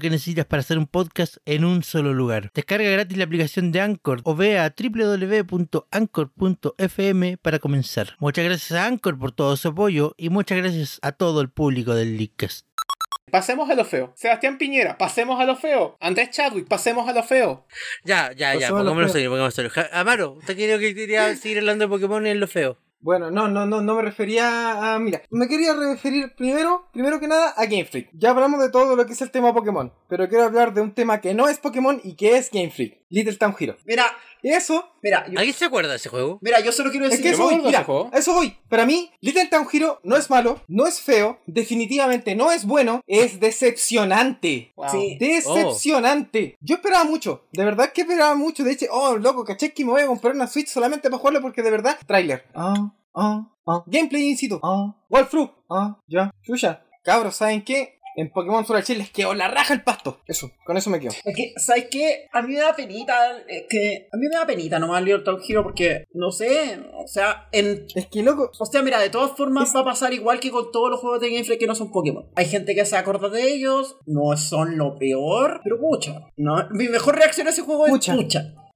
[0.00, 2.50] que necesitas para hacer un podcast en un solo lugar.
[2.54, 5.86] Descarga gratis la aplicación de Anchor o ve a www.anchor.fm
[7.38, 8.16] para comenzar.
[8.18, 11.94] Muchas gracias a Anchor por todo su apoyo y muchas gracias a todo el público
[11.94, 12.66] del Leadcast.
[13.30, 14.12] Pasemos a lo feo.
[14.14, 15.96] Sebastián Piñera, pasemos a lo feo.
[16.00, 17.66] Andrés Chadwick, pasemos a lo feo.
[18.04, 19.72] Ya, ya, ya, pongámonos serio, pongámonos serio.
[19.92, 22.78] Amaro, ¿usted quería que quería seguir hablando de Pokémon en lo feo?
[23.06, 24.98] Bueno, no, no, no, no me refería a.
[24.98, 28.08] Mira, me quería referir primero, primero que nada, a Game Freak.
[28.12, 30.92] Ya hablamos de todo lo que es el tema Pokémon, pero quiero hablar de un
[30.92, 32.98] tema que no es Pokémon y que es Game Freak.
[33.08, 33.76] Little Town Hero.
[33.84, 34.06] Mira,
[34.42, 34.88] eso.
[35.02, 36.38] Mira, ¿Alguien se acuerda de ese juego?
[36.40, 37.24] Mira, yo solo quiero decir.
[37.24, 38.56] Es que eso voy, mira, eso voy.
[38.68, 43.00] Para mí, Little Town Hero no es malo, no es feo, definitivamente no es bueno,
[43.06, 44.72] es decepcionante.
[44.90, 45.16] Sí.
[45.18, 46.56] Decepcionante.
[46.60, 48.64] Yo esperaba mucho, de verdad que esperaba mucho.
[48.64, 51.40] De hecho, oh, loco, caché que me voy a comprar una Switch solamente para jugarlo
[51.40, 52.44] porque de verdad, trailer.
[52.54, 53.84] Ah, ah, ah.
[53.86, 54.60] Gameplay in situ.
[54.62, 54.94] Ah.
[55.08, 55.50] Walkthrough.
[55.70, 56.30] Ah, ya.
[56.42, 56.82] Chucha.
[57.02, 57.95] Cabros, ¿saben qué?
[58.16, 60.20] En Pokémon Sword Shield les quedó la raja el pasto.
[60.26, 61.12] Eso, con eso me quedo.
[61.24, 62.26] Es que, ¿sabes qué?
[62.32, 63.14] A mí me da penita,
[63.46, 67.06] es que a mí me da penita nomás Little Town Hero porque, no sé, o
[67.06, 67.86] sea, en...
[67.94, 68.50] Es que, loco...
[68.58, 71.20] O sea, mira, de todas formas va a pasar igual que con todos los juegos
[71.20, 72.26] de Game Freak que no son Pokémon.
[72.34, 76.30] Hay gente que se acuerda de ellos, no son lo peor, pero pucha.
[76.36, 78.16] No, mi mejor reacción a ese juego es pucha.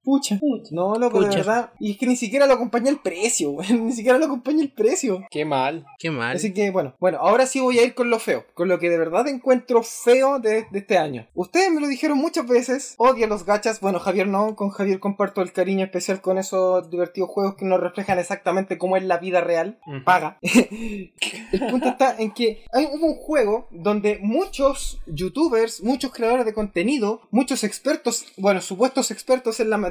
[0.03, 0.39] Pucha.
[0.71, 1.71] No, loco, de verdad.
[1.79, 5.25] Y es que ni siquiera lo acompaña el precio, Ni siquiera lo acompaña el precio.
[5.29, 5.85] Qué mal.
[5.99, 6.35] Qué mal.
[6.35, 8.45] Así que, bueno, bueno, ahora sí voy a ir con lo feo.
[8.53, 11.27] Con lo que de verdad encuentro feo de, este año.
[11.33, 12.95] Ustedes me lo dijeron muchas veces.
[12.97, 13.79] Odio los gachas.
[13.79, 14.55] Bueno, Javier no.
[14.55, 18.97] Con Javier comparto el cariño especial con esos divertidos juegos que nos reflejan exactamente cómo
[18.97, 19.79] es la vida real.
[20.03, 20.39] Paga.
[20.41, 27.21] el punto está en que hay un juego donde muchos youtubers, muchos creadores de contenido,
[27.31, 29.90] muchos expertos, bueno, supuestos expertos en la materia,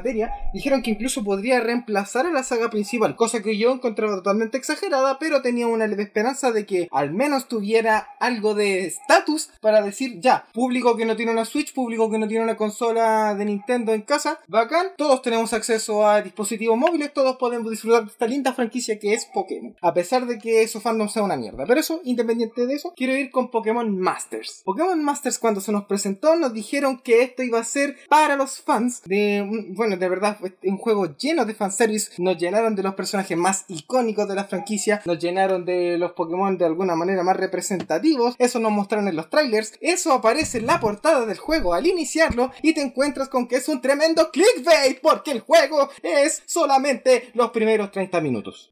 [0.53, 5.19] dijeron que incluso podría reemplazar a la saga principal, cosa que yo encontraba totalmente exagerada,
[5.19, 10.19] pero tenía una leve esperanza de que al menos tuviera algo de estatus para decir
[10.19, 13.93] ya, público que no tiene una Switch, público que no tiene una consola de Nintendo
[13.93, 18.53] en casa, bacán, todos tenemos acceso a dispositivos móviles, todos podemos disfrutar de esta linda
[18.53, 21.65] franquicia que es Pokémon, a pesar de que su fandom sea una mierda.
[21.65, 24.61] Pero eso, independiente de eso, quiero ir con Pokémon Masters.
[24.65, 28.61] Pokémon Masters cuando se nos presentó nos dijeron que esto iba a ser para los
[28.61, 32.11] fans de, bueno, de verdad fue un juego lleno de fanservice.
[32.17, 35.01] Nos llenaron de los personajes más icónicos de la franquicia.
[35.05, 38.35] Nos llenaron de los Pokémon de alguna manera más representativos.
[38.37, 39.73] Eso nos mostraron en los trailers.
[39.81, 42.51] Eso aparece en la portada del juego al iniciarlo.
[42.61, 44.99] Y te encuentras con que es un tremendo clickbait.
[45.01, 48.71] Porque el juego es solamente los primeros 30 minutos.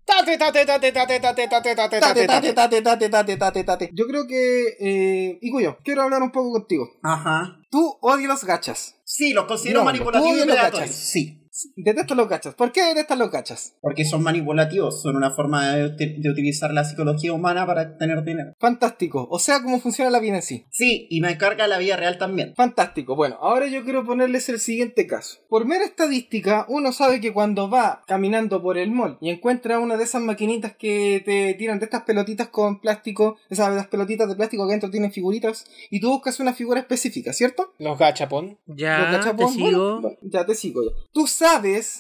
[3.94, 4.78] Yo creo que...
[4.80, 5.40] Eh,
[5.84, 6.90] quiero hablar un poco contigo.
[7.04, 7.60] Ajá.
[7.70, 8.99] Tú odias los gachas.
[9.12, 11.39] Sí, los considero manipulativos y los Sí.
[11.76, 12.56] Detesto los gachas.
[12.56, 13.76] ¿Por qué detestas los gachas?
[13.82, 18.54] Porque son manipulativos, son una forma de, utilizar la psicología humana para tener dinero.
[18.60, 19.28] Fantástico.
[19.30, 20.66] O sea, cómo funciona la vida en sí.
[20.70, 22.54] Sí, y me carga la vida real también.
[22.56, 23.16] Fantástico.
[23.16, 25.40] Bueno, ahora yo quiero ponerles el siguiente caso.
[25.50, 29.98] Por mera estadística, uno sabe que cuando va caminando por el mall y encuentra una
[29.98, 34.36] de esas maquinitas que te tiran de estas pelotitas con plástico, esas las pelotitas de
[34.36, 37.74] plástico que dentro tienen figuritas, y tú buscas una figura específica, ¿cierto?
[37.80, 38.58] Los gachapon.
[38.68, 40.18] Ya, te sigo.
[40.22, 40.84] ya te sigo.
[40.84, 40.96] Ya.
[41.12, 41.49] Tú sabes,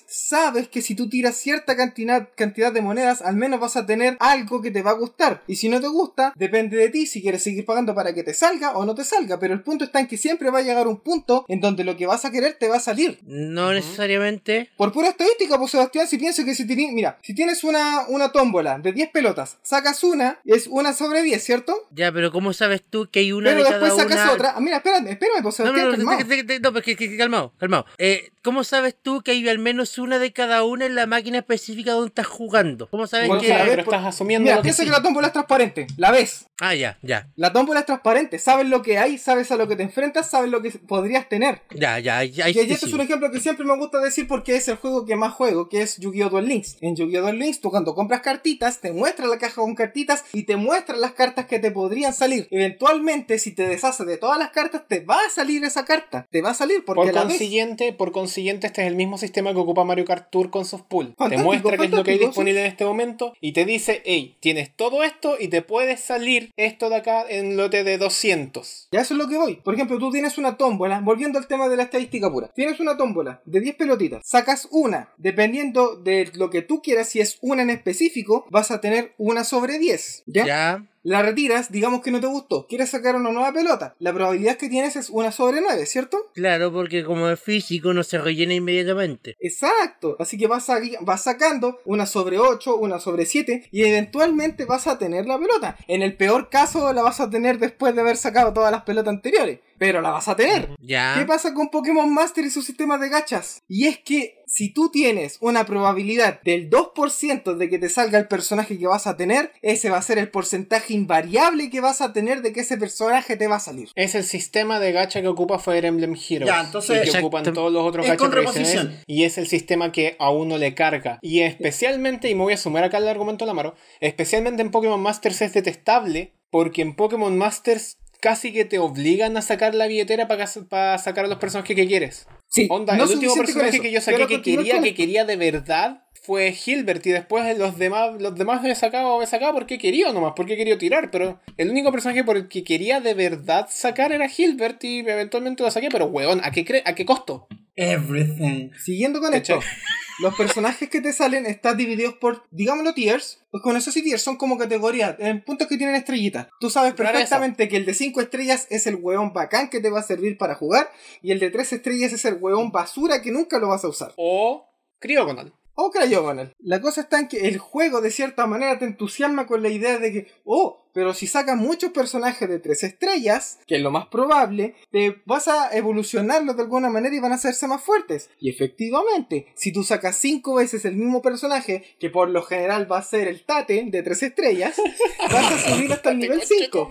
[0.07, 4.17] sabes que si tú tiras cierta cantidad, cantidad de monedas, al menos vas a tener
[4.19, 5.43] algo que te va a gustar.
[5.47, 8.33] Y si no te gusta, depende de ti si quieres seguir pagando para que te
[8.33, 9.39] salga o no te salga.
[9.39, 11.97] Pero el punto está en que siempre va a llegar un punto en donde lo
[11.97, 13.19] que vas a querer te va a salir.
[13.23, 14.69] No necesariamente.
[14.77, 18.31] Por pura estadística, pues Sebastián, si piensas que si tienes, mira, si tienes una, una
[18.31, 21.87] tómbola de 10 pelotas, sacas una, es una sobre 10, ¿cierto?
[21.91, 24.53] Ya, pero ¿cómo sabes tú que hay una pero después sacas otra.
[24.55, 27.85] Ah, mira, espérame, espérame, pues Sebastián, no, no, no, no, no, no, calmado, calmado.
[27.97, 31.39] Eh, ¿Cómo sabes tú que hay al menos una de cada una en la máquina
[31.39, 32.89] específica donde estás jugando?
[32.89, 33.47] ¿Cómo sabes que.?
[33.65, 34.49] pero estás asumiendo.
[34.49, 35.87] Mira, piensa que, la tómbola es transparente.
[35.97, 36.47] La ves.
[36.59, 37.29] Ah, ya, ya.
[37.35, 38.39] La tómbola es transparente.
[38.39, 41.61] Sabes lo que hay, sabes a lo que te enfrentas, sabes lo que podrías tener.
[41.71, 42.49] Ya, ya, ya.
[42.49, 45.15] Y este es un ejemplo que siempre me gusta decir porque es el juego que
[45.15, 46.29] más juego, que es Yu-Gi-Oh!
[46.29, 46.77] Duel Links.
[46.81, 47.21] En Yu-Gi-Oh!
[47.21, 50.97] Duel Links, tú cuando compras cartitas, te muestra la caja con cartitas y te muestra
[50.97, 52.47] las cartas que te podrían salir.
[52.51, 56.27] Eventualmente, si te deshaces de todas las cartas, te va a salir esa carta.
[56.29, 59.41] Te va a salir porque por consiguiente, Por consiguiente, este es el mismo sistema que
[59.41, 61.15] ocupa Mario Kart Tour con sus pool.
[61.29, 64.37] Te muestra qué es lo que hay disponible en este momento y te dice, hey,
[64.39, 68.89] tienes todo esto y te puedes salir esto de acá en lote de 200.
[68.91, 69.55] Ya eso es lo que voy.
[69.55, 72.49] Por ejemplo, tú tienes una tómbola, volviendo al tema de la estadística pura.
[72.53, 77.19] Tienes una tómbola de 10 pelotitas, sacas una, dependiendo de lo que tú quieras, si
[77.19, 80.23] es una en específico, vas a tener una sobre 10.
[80.27, 80.45] ¿Ya?
[80.45, 84.57] Ya la retiras, digamos que no te gustó, quieres sacar una nueva pelota, la probabilidad
[84.57, 86.29] que tienes es una sobre 9, ¿cierto?
[86.33, 89.35] Claro, porque como es físico no se rellena inmediatamente.
[89.39, 90.67] Exacto, así que vas,
[91.01, 95.77] vas sacando una sobre 8, una sobre 7 y eventualmente vas a tener la pelota.
[95.87, 99.13] En el peor caso la vas a tener después de haber sacado todas las pelotas
[99.13, 100.69] anteriores pero la vas a tener.
[100.81, 101.15] Ya.
[101.17, 103.63] ¿Qué pasa con Pokémon Master y su sistema de gachas?
[103.67, 108.27] Y es que si tú tienes una probabilidad del 2% de que te salga el
[108.27, 112.13] personaje que vas a tener, ese va a ser el porcentaje invariable que vas a
[112.13, 113.89] tener de que ese personaje te va a salir.
[113.95, 116.51] Es el sistema de gacha que ocupa Fire Emblem Heroes.
[116.51, 120.31] Ya, entonces, y que ocupan todos los otros gachas Y es el sistema que a
[120.31, 121.19] uno le carga.
[121.21, 124.71] Y especialmente, y me voy a sumar acá el argumento de la mano, especialmente en
[124.71, 129.87] Pokémon Masters es detestable porque en Pokémon Masters casi que te obligan a sacar la
[129.87, 132.27] billetera para sacar a los personajes que quieres.
[132.47, 136.55] Sí, Onda, el último personaje que yo saqué que quería, que quería de verdad fue
[136.65, 140.11] Hilbert y después los demás, los demás me he sacado, me he sacado porque quería
[140.11, 144.11] nomás, porque quería tirar, pero el único personaje por el que quería de verdad sacar
[144.11, 147.47] era Hilbert y eventualmente lo saqué, pero weón, ¿a qué, ¿a qué costo?
[147.75, 148.71] Everything.
[148.77, 149.59] Siguiendo con esto,
[150.19, 153.39] los personajes que te salen están divididos por, digámoslo, tiers.
[153.51, 156.47] Pues con esos tiers son como categorías, en puntos que tienen estrellitas.
[156.59, 160.01] Tú sabes perfectamente que el de 5 estrellas es el weón bacán que te va
[160.01, 160.91] a servir para jugar,
[161.21, 164.13] y el de 3 estrellas es el weón basura que nunca lo vas a usar.
[164.17, 166.53] O Cryogonal o Cryogonal.
[166.59, 169.97] La cosa está en que el juego de cierta manera te entusiasma con la idea
[169.97, 174.07] de que, oh, pero si sacas muchos personajes de tres estrellas, que es lo más
[174.07, 178.29] probable, te vas a evolucionarlos de alguna manera y van a hacerse más fuertes.
[178.39, 182.97] Y efectivamente, si tú sacas cinco veces el mismo personaje, que por lo general va
[182.97, 184.75] a ser el Tate de tres estrellas,
[185.31, 186.89] vas a subir hasta el nivel 5.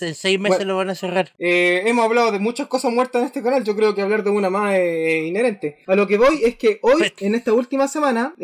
[0.00, 1.32] En seis meses lo van a cerrar.
[1.38, 3.64] Eh, hemos hablado de muchas cosas muertas en este canal.
[3.64, 5.78] Yo creo que hablar de una más es inherente.
[5.86, 8.34] A lo que voy es que hoy, en esta última semana,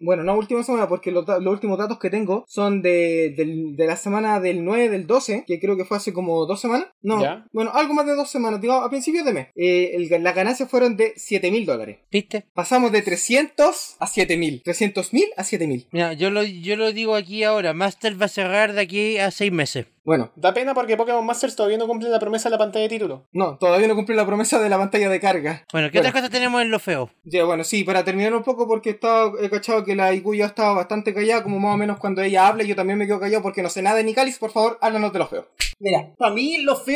[0.00, 4.64] bueno, no última semana, porque los, últimos datos que tengo son de, la semana del
[4.64, 6.88] 9 del 12, que creo que fue hace como dos semanas.
[7.06, 9.48] No, bueno, algo más de dos semanas, digamos, a principios de mes.
[9.54, 11.98] Eh, las ganancias fueron de 7 mil dólares.
[12.10, 12.46] ¿Viste?
[12.52, 14.62] Pasamos de 300 a 7 mil.
[14.62, 15.86] 300 mil a 7 mil.
[15.92, 17.74] Mira, yo lo, yo lo digo aquí ahora.
[17.74, 19.86] Master va a cerrar de aquí a seis meses.
[20.06, 20.30] Bueno.
[20.36, 23.26] Da pena porque Pokémon Masters todavía no cumple la promesa de la pantalla de título.
[23.32, 25.64] No, todavía no cumple la promesa de la pantalla de carga.
[25.72, 27.10] Bueno, ¿qué otras cosas tenemos en lo feo?
[27.24, 30.44] Ya, bueno, sí, para terminar un poco, porque he, estado, he cachado que la Iguya
[30.44, 33.18] ha estado bastante callada, como más o menos cuando ella habla, yo también me quedo
[33.18, 35.48] callado porque no sé nada de Nicalis, por favor, háblanos de lo feo.
[35.80, 36.95] Mira, para mí lo feo,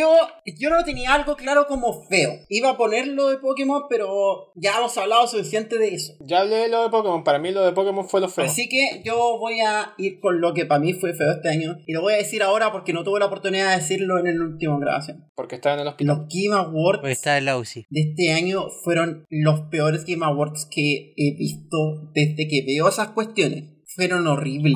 [0.59, 2.33] yo no tenía algo claro como feo.
[2.49, 6.15] Iba a ponerlo de Pokémon, pero ya hemos hablado suficiente de eso.
[6.21, 8.45] Ya hablé de lo de Pokémon, para mí lo de Pokémon fue lo feo.
[8.45, 11.79] Así que yo voy a ir con lo que para mí fue feo este año,
[11.87, 14.41] y lo voy a decir ahora porque no tuve la oportunidad de decirlo en el
[14.41, 15.31] último grabación.
[15.35, 16.17] Porque estaba en el hospital.
[16.17, 17.87] Los Game Awards está en la UCI.
[17.91, 23.09] de este año fueron los peores Game Awards que he visto desde que veo esas
[23.09, 23.65] cuestiones.
[23.95, 24.75] Fueron horribles.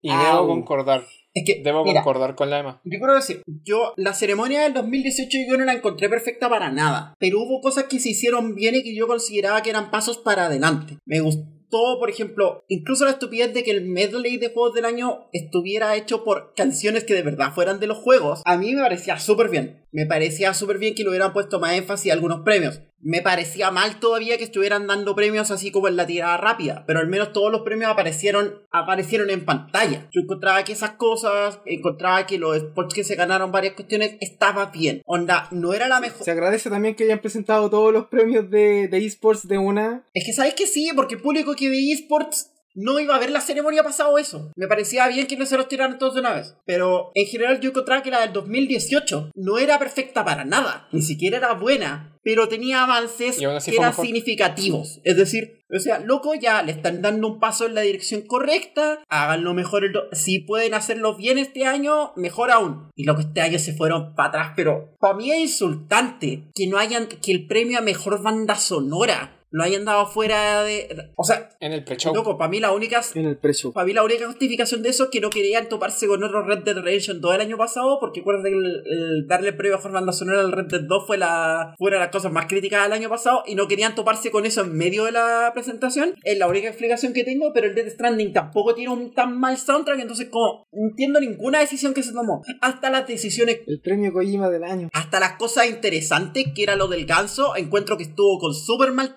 [0.00, 1.04] Y debo concordar.
[1.38, 2.80] Es que, Debo concordar con la Emma.
[2.84, 7.14] Yo quiero decir, yo la ceremonia del 2018 yo no la encontré perfecta para nada,
[7.18, 10.46] pero hubo cosas que se hicieron bien y que yo consideraba que eran pasos para
[10.46, 10.98] adelante.
[11.04, 14.84] Me gustó todo, por ejemplo, incluso la estupidez de que el medley de juegos del
[14.84, 18.82] año estuviera hecho por canciones que de verdad fueran de los juegos, a mí me
[18.82, 19.84] parecía súper bien.
[19.92, 22.80] Me parecía súper bien que le hubieran puesto más énfasis a algunos premios.
[23.00, 26.98] Me parecía mal todavía que estuvieran dando premios así como en la tirada rápida, pero
[26.98, 30.08] al menos todos los premios aparecieron, aparecieron en pantalla.
[30.10, 34.66] Yo encontraba que esas cosas, encontraba que los sports que se ganaron varias cuestiones estaba
[34.66, 35.02] bien.
[35.06, 36.24] Onda, no era la mejor.
[36.24, 40.04] Se agradece también que hayan presentado todos los premios de, de esports de una.
[40.14, 43.30] Es que sabes que sí, porque el público que ve esports no iba a ver
[43.30, 44.52] la ceremonia pasado eso.
[44.56, 46.56] Me parecía bien que no se los tiraran todos de una vez.
[46.64, 50.88] Pero en general yo encontraba que la del 2018 no era perfecta para nada.
[50.92, 52.14] Ni siquiera era buena.
[52.22, 55.00] Pero tenía avances que eran significativos.
[55.04, 59.02] Es decir, o sea, loco, ya le están dando un paso en la dirección correcta.
[59.08, 59.84] Háganlo mejor.
[60.12, 62.90] Si pueden hacerlo bien este año, mejor aún.
[62.94, 64.52] Y lo que este año se fueron para atrás.
[64.56, 67.06] Pero para mí es insultante que no hayan.
[67.06, 71.12] que el premio a mejor banda sonora lo hayan dado fuera de.
[71.16, 71.48] O sea.
[71.60, 72.14] En el pre-show.
[72.14, 73.00] Loco, para mí la única.
[73.14, 73.72] En el pre-show.
[73.72, 76.64] Para mí la única justificación de eso es que no querían toparse con otro Red
[76.64, 80.12] Dead Redemption 2 el año pasado, porque recuerden que el, darle el premio a Fernanda
[80.12, 81.74] sonora al Red Dead 2 fue la.
[81.78, 84.76] fuera las cosas más críticas del año pasado y no querían toparse con eso en
[84.76, 86.14] medio de la presentación.
[86.22, 89.56] Es la única explicación que tengo, pero el Dead Stranding tampoco tiene un tan mal
[89.56, 92.42] soundtrack, entonces como no entiendo ninguna decisión que se tomó.
[92.60, 93.60] Hasta las decisiones.
[93.66, 94.88] El premio Kojima del año.
[94.92, 99.16] Hasta las cosas interesantes, que era lo del ganso, encuentro que estuvo con super mal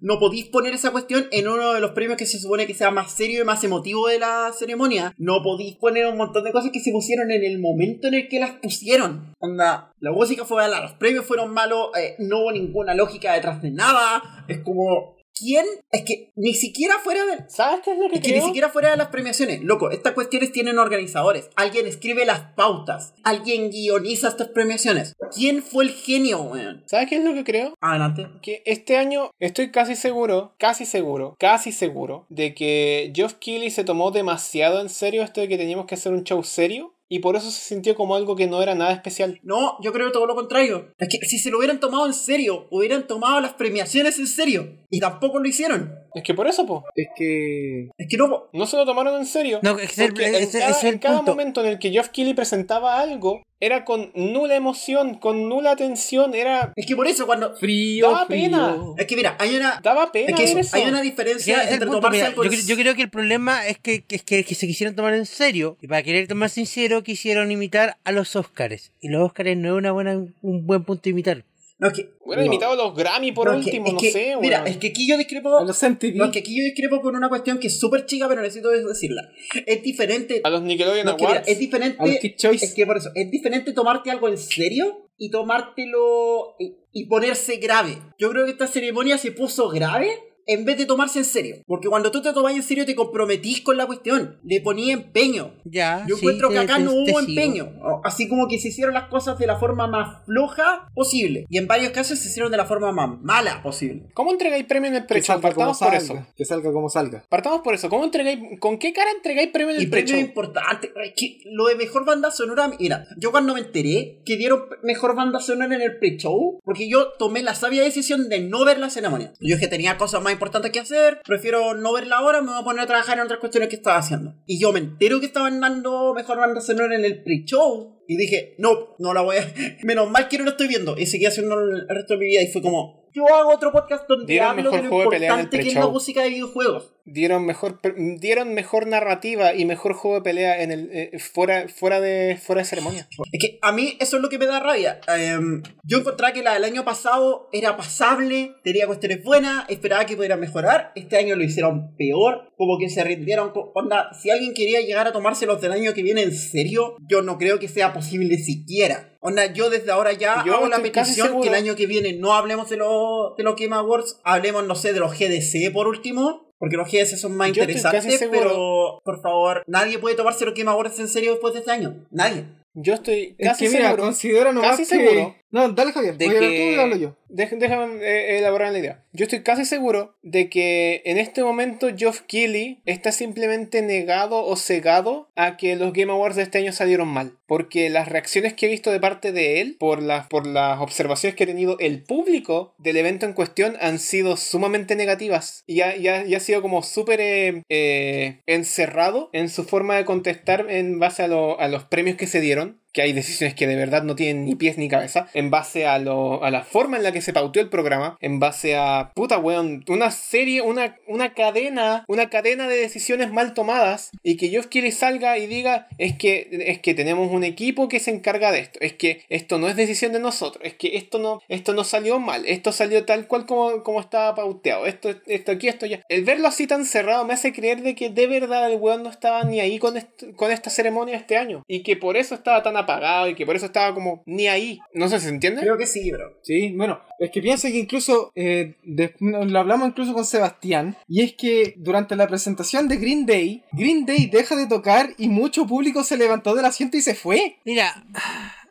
[0.00, 2.90] No podéis poner esa cuestión en uno de los premios que se supone que sea
[2.90, 5.14] más serio y más emotivo de la ceremonia.
[5.18, 8.28] No podéis poner un montón de cosas que se pusieron en el momento en el
[8.28, 9.34] que las pusieron.
[9.38, 13.62] Onda, la música fue mala, los premios fueron malos, eh, no hubo ninguna lógica detrás
[13.62, 14.44] de nada.
[14.48, 15.64] Es como ¿Quién?
[15.90, 17.48] Es que ni siquiera fuera de.
[17.48, 19.62] ¿Sabes qué es lo que Es que ni siquiera fuera de las premiaciones.
[19.62, 21.50] Loco, estas cuestiones tienen organizadores.
[21.56, 23.14] Alguien escribe las pautas.
[23.24, 25.14] Alguien guioniza estas premiaciones.
[25.34, 26.84] ¿Quién fue el genio, weón?
[26.86, 27.74] ¿Sabes qué es lo que creo?
[27.80, 28.26] Adelante.
[28.42, 33.84] Que este año estoy casi seguro, casi seguro, casi seguro de que Geoff Keighley se
[33.84, 37.36] tomó demasiado en serio esto de que teníamos que hacer un show serio y por
[37.36, 39.40] eso se sintió como algo que no era nada especial.
[39.42, 40.92] No, yo creo todo lo contrario.
[40.98, 44.78] Es que si se lo hubieran tomado en serio, hubieran tomado las premiaciones en serio.
[44.90, 45.94] Y tampoco lo hicieron.
[46.14, 46.84] Es que por eso, po.
[46.94, 47.90] Es que.
[47.98, 48.48] Es que no, po.
[48.52, 49.60] No se lo tomaron en serio.
[49.62, 53.42] No, es, el, en cada, en cada momento en el que Geoff Keighley presentaba algo,
[53.60, 56.72] era con nula emoción, con nula atención, era...
[56.76, 57.56] Es que por eso cuando...
[57.56, 58.76] Frío, Daba pena.
[58.96, 59.80] Es que mira, hay una...
[59.82, 60.76] Daba pena es que eso.
[60.76, 63.78] Hay una diferencia entre punto, tomarse mira, algo yo, yo creo que el problema es
[63.78, 65.76] que, que, que- que se quisieron tomar en serio.
[65.82, 68.92] Y para querer tomar sincero, quisieron imitar a los Oscars.
[69.00, 71.44] Y los Oscars no es una buena, un buen punto de imitar.
[71.80, 72.10] No, es que...
[72.24, 72.52] Hubieran No.
[72.52, 74.76] imitado a los Grammy por no, es que- último, es no que- sé, Mira, es
[74.78, 75.58] que aquí yo discrepo...
[75.58, 76.14] A los MTV.
[76.16, 78.68] No, es que aquí yo discrepo con una cuestión que es súper chica, pero necesito
[78.70, 79.22] decirla.
[79.64, 80.40] Es diferente...
[80.42, 81.48] A los Nickelodeon No, es que mira, Awards.
[81.48, 81.96] es diferente...
[82.00, 82.64] A los Kid Choice.
[82.66, 87.56] Es que por eso, es diferente tomarte algo en serio y tomártelo y, y ponerse
[87.56, 87.96] grave.
[88.18, 90.10] Yo creo que esta ceremonia se puso grave
[90.48, 91.56] en vez de tomarse en serio.
[91.66, 94.38] Porque cuando tú te tomás en serio te comprometís con la cuestión.
[94.42, 95.54] Le ponía empeño.
[95.64, 97.70] Ya, Yo sí, encuentro que te- acá te- no te hubo empeño.
[98.02, 101.46] Así como que se hicieron las cosas de la forma más floja posible.
[101.50, 104.06] Y en varios casos se hicieron de la forma más mala posible.
[104.14, 105.98] ¿Cómo entregáis premio en el Que como Partamos por salga.
[105.98, 106.26] eso.
[106.36, 107.24] Que salga como salga.
[107.28, 107.88] Partamos por eso.
[107.90, 110.26] ¿Cómo entregáis, ¿Con qué cara entregáis premio en Y el premio pre-show?
[110.28, 110.90] importante.
[111.04, 112.70] Es que lo de mejor banda sonora.
[112.80, 117.08] Mira, yo cuando me enteré que dieron mejor banda sonora en el pre-show, porque yo
[117.18, 119.32] tomé la sabia decisión de no ver la ceremonia.
[119.40, 122.64] Yo dije tenía cosas más importantes que hacer, prefiero no verla ahora, me voy a
[122.64, 124.36] poner a trabajar en otras cuestiones que estaba haciendo.
[124.46, 128.04] Y yo me entero que estaban dando mejor banda sonora en el pre-show.
[128.06, 129.54] Y dije, no, no la voy a.
[129.82, 130.96] Menos mal que no lo estoy viendo.
[130.96, 132.42] Y seguí haciendo el resto de mi vida.
[132.42, 135.16] Y fue como, yo hago otro podcast donde Dieron hablo mejor de lo juego de
[135.16, 136.94] pelea en el importante que es la música de videojuegos.
[137.04, 137.80] Dieron mejor,
[138.18, 142.62] dieron mejor narrativa y mejor juego de pelea en el, eh, fuera, fuera, de, fuera
[142.62, 143.08] de ceremonia.
[143.32, 145.00] Es que a mí eso es lo que me da rabia.
[145.08, 150.16] Em, yo encontraba que la del año pasado era pasable, tenía cuestiones buenas, esperaba que
[150.16, 150.92] pudiera mejorar.
[150.94, 153.52] Este año lo hicieron peor, como que se rindieron.
[153.74, 157.22] Onda, si alguien quería llegar a tomarse los del año que viene en serio, yo
[157.22, 159.17] no creo que sea posible siquiera.
[159.20, 162.34] Onda, yo desde ahora ya Yo hago la petición que el año que viene no
[162.34, 166.52] hablemos de los de los Game Awards, hablemos, no sé, de los GDC por último.
[166.58, 170.54] Porque los GDC son más Yo estoy interesantes, pero por favor, nadie puede tomarse los
[170.54, 172.06] Game Awards en serio después de este año.
[172.10, 172.46] Nadie.
[172.74, 174.02] Yo estoy Es casi que mira, seguro.
[174.04, 175.08] considera nomás casi que...
[175.08, 176.16] seguro No, dale Javier.
[176.18, 177.16] de Voy a hablar tú que- y hablo yo.
[177.30, 179.04] Déjame eh, elaborar la idea.
[179.12, 184.56] Yo estoy casi seguro de que en este momento Geoff Keighley está simplemente negado o
[184.56, 187.32] cegado a que los Game Awards de este año salieron mal.
[187.46, 191.34] Porque las reacciones que he visto de parte de él, por las, por las observaciones
[191.36, 195.64] que ha tenido el público del evento en cuestión, han sido sumamente negativas.
[195.66, 199.96] Y ha, y ha- y ha sido como súper eh, eh, encerrado en su forma
[199.96, 203.54] de contestar en base a, lo- a los premios que se dieron que hay decisiones
[203.54, 206.64] que de verdad no tienen ni pies ni cabeza, en base a, lo, a la
[206.64, 210.62] forma en la que se pauteó el programa, en base a, puta weón, una serie,
[210.62, 215.46] una, una cadena, una cadena de decisiones mal tomadas, y que Geoff Keighley salga y
[215.46, 219.22] diga, es que, es que tenemos un equipo que se encarga de esto, es que
[219.28, 222.72] esto no es decisión de nosotros, es que esto no, esto no salió mal, esto
[222.72, 226.00] salió tal cual como, como estaba pauteado, esto, esto aquí, esto ya.
[226.08, 229.10] El verlo así tan cerrado me hace creer de que de verdad el weón no
[229.10, 232.62] estaba ni ahí con, est- con esta ceremonia este año, y que por eso estaba
[232.62, 234.78] tan apagado y que por eso estaba como ni ahí.
[234.94, 235.60] No sé si se entiende.
[235.62, 236.38] Creo que sí, bro.
[236.42, 241.22] Sí, bueno, es que piensa que incluso, eh, de- lo hablamos incluso con Sebastián, y
[241.22, 245.66] es que durante la presentación de Green Day, Green Day deja de tocar y mucho
[245.66, 247.56] público se levantó del asiento y se fue.
[247.64, 248.04] Mira,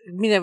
[0.07, 0.41] mira,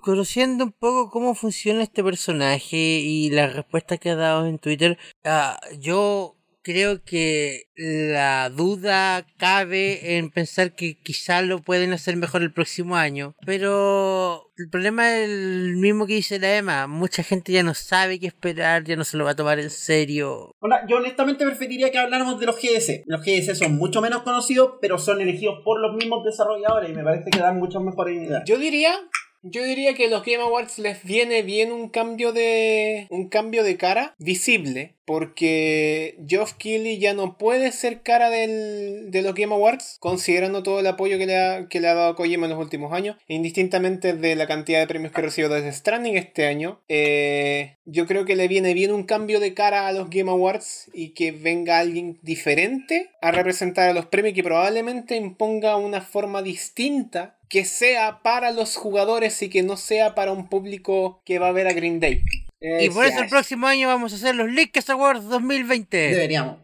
[0.00, 4.98] conociendo un poco cómo funciona este personaje y las respuestas que ha dado en Twitter,
[5.24, 12.42] ah, yo creo que la duda cabe en pensar que quizás lo pueden hacer mejor
[12.42, 17.52] el próximo año, pero el problema es el mismo que dice la Emma, mucha gente
[17.52, 20.54] ya no sabe qué esperar, ya no se lo va a tomar en serio.
[20.60, 23.02] Hola, yo honestamente preferiría que habláramos de los GS.
[23.06, 27.02] Los GS son mucho menos conocidos, pero son elegidos por los mismos desarrolladores y me
[27.02, 28.42] parece que dan muchas mejores ideas.
[28.46, 28.94] Yo diría
[29.42, 33.06] yo diría que los Game Awards les viene bien un cambio de.
[33.10, 34.94] un cambio de cara visible.
[35.06, 40.78] Porque Geoff Keighley ya no puede ser cara del, de los Game Awards, considerando todo
[40.78, 44.12] el apoyo que le, ha, que le ha dado Kojima en los últimos años, indistintamente
[44.12, 46.80] de la cantidad de premios que recibió desde Stranding este año.
[46.88, 50.88] Eh, yo creo que le viene bien un cambio de cara a los Game Awards
[50.94, 56.40] y que venga alguien diferente a representar a los premios que probablemente imponga una forma
[56.40, 61.48] distinta que sea para los jugadores y que no sea para un público que va
[61.48, 62.24] a ver a Green Day.
[62.60, 65.96] y por eso el próximo año vamos a hacer los Leakers Awards 2020.
[65.96, 66.58] Deberíamos.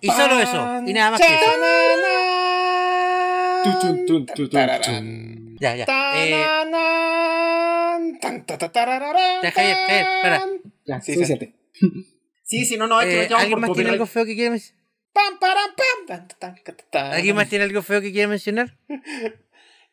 [0.00, 0.82] y solo eso.
[0.86, 1.44] Y nada más que eso.
[5.60, 5.84] Ya, ya.
[6.16, 6.30] Eh...
[9.42, 10.42] Ya, Javier, espera.
[10.84, 11.54] Ya, sí, sí.
[12.42, 14.78] Sí, si no, no, es que ¿Alguien más tiene algo feo que quiere mencionar?
[17.12, 18.76] ¿Alguien más tiene algo feo que quiere mencionar?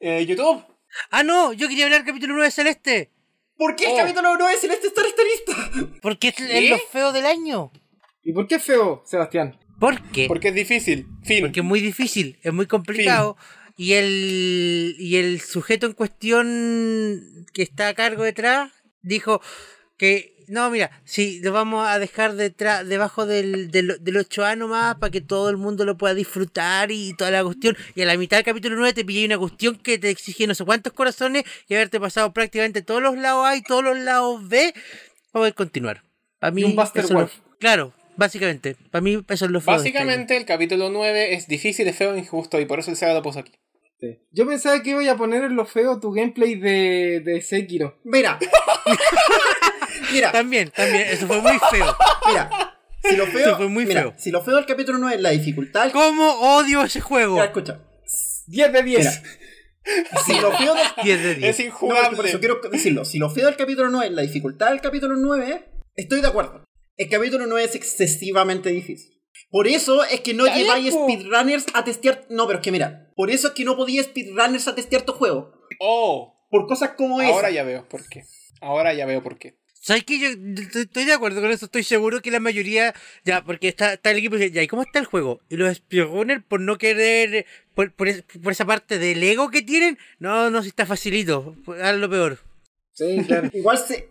[0.08, 0.64] Eh, YouTube.
[1.10, 3.12] Ah, no, yo quería hablar del capítulo 9 de Celeste.
[3.58, 3.98] ¿Por qué el oh.
[3.98, 5.90] capítulo 9 de Celeste está en esta lista?
[6.04, 7.72] Porque es lo feo del año.
[8.24, 9.60] ¿Y por qué es feo, Sebastián?
[9.80, 10.28] ¿Por qué?
[10.28, 11.08] Porque es difícil.
[11.24, 11.42] Fin.
[11.42, 13.36] Porque es muy difícil, es muy complicado.
[13.78, 19.42] Y el, y el sujeto en cuestión que está a cargo detrás dijo
[19.98, 24.96] que no, mira, sí, lo vamos a dejar detrás, debajo del, del, del 8A nomás
[24.96, 27.76] para que todo el mundo lo pueda disfrutar y toda la cuestión.
[27.96, 30.56] Y a la mitad del capítulo 9 te pillé una cuestión que te exige no
[30.56, 34.48] sé cuántos corazones y haberte pasado prácticamente todos los lados A y todos los lados
[34.48, 34.74] B
[35.32, 36.04] para poder continuar.
[36.40, 37.06] Para mí, un Buster
[37.60, 38.76] Claro, básicamente.
[38.92, 39.76] Para mí eso es lo feo.
[39.76, 43.14] Básicamente el capítulo 9 es difícil, es feo e injusto y por eso el Sega
[43.14, 43.54] lo puso aquí.
[44.32, 47.98] Yo pensaba que iba a poner en lo feo tu gameplay de, de Sekiro.
[48.04, 48.38] Mira.
[50.12, 50.32] Mira.
[50.32, 51.08] También, también.
[51.10, 51.96] Eso fue muy feo.
[52.28, 52.50] Mira.
[53.04, 54.14] Si lo feo, fue muy feo.
[54.18, 55.92] Si lo feo del capítulo 9 es la dificultad.
[55.92, 57.34] ¿Cómo odio ese juego?
[57.34, 57.80] Mira, escucha.
[58.48, 59.22] 10 de 10.
[60.26, 60.84] si lo feo del...
[61.04, 61.50] 10 de 10.
[61.50, 62.16] Es injugable.
[62.16, 63.06] por eso quiero decirlo.
[63.06, 65.66] Si lo feo del capítulo 9 es la dificultad del capítulo 9,
[65.96, 66.64] estoy de acuerdo.
[66.98, 69.12] El capítulo 9 es excesivamente difícil.
[69.52, 72.26] Por eso es que no lleváis speedrunners a testear.
[72.30, 75.14] No, pero es que mira, por eso es que no podía speedrunners a testear tu
[75.14, 75.54] juego.
[75.80, 76.48] Oh.
[76.50, 77.32] Por cosas como esa.
[77.32, 78.24] Ahora ya veo por qué.
[78.62, 79.58] Ahora ya veo por qué.
[79.86, 80.18] ¿Sabes qué?
[80.20, 80.30] Yo
[80.82, 81.66] estoy de acuerdo con eso.
[81.66, 82.96] Estoy seguro que la mayoría.
[83.24, 84.36] Ya, porque está, está el equipo.
[84.36, 85.42] Ya, ¿y cómo está el juego?
[85.48, 87.46] Y los speedrunners, por no querer.
[87.76, 90.00] Por, por, esa parte del ego que tienen.
[90.18, 91.56] No, no, si está facilito.
[91.80, 92.40] Haz lo peor.
[92.94, 93.52] Sí, claro.
[93.54, 94.10] Igual se.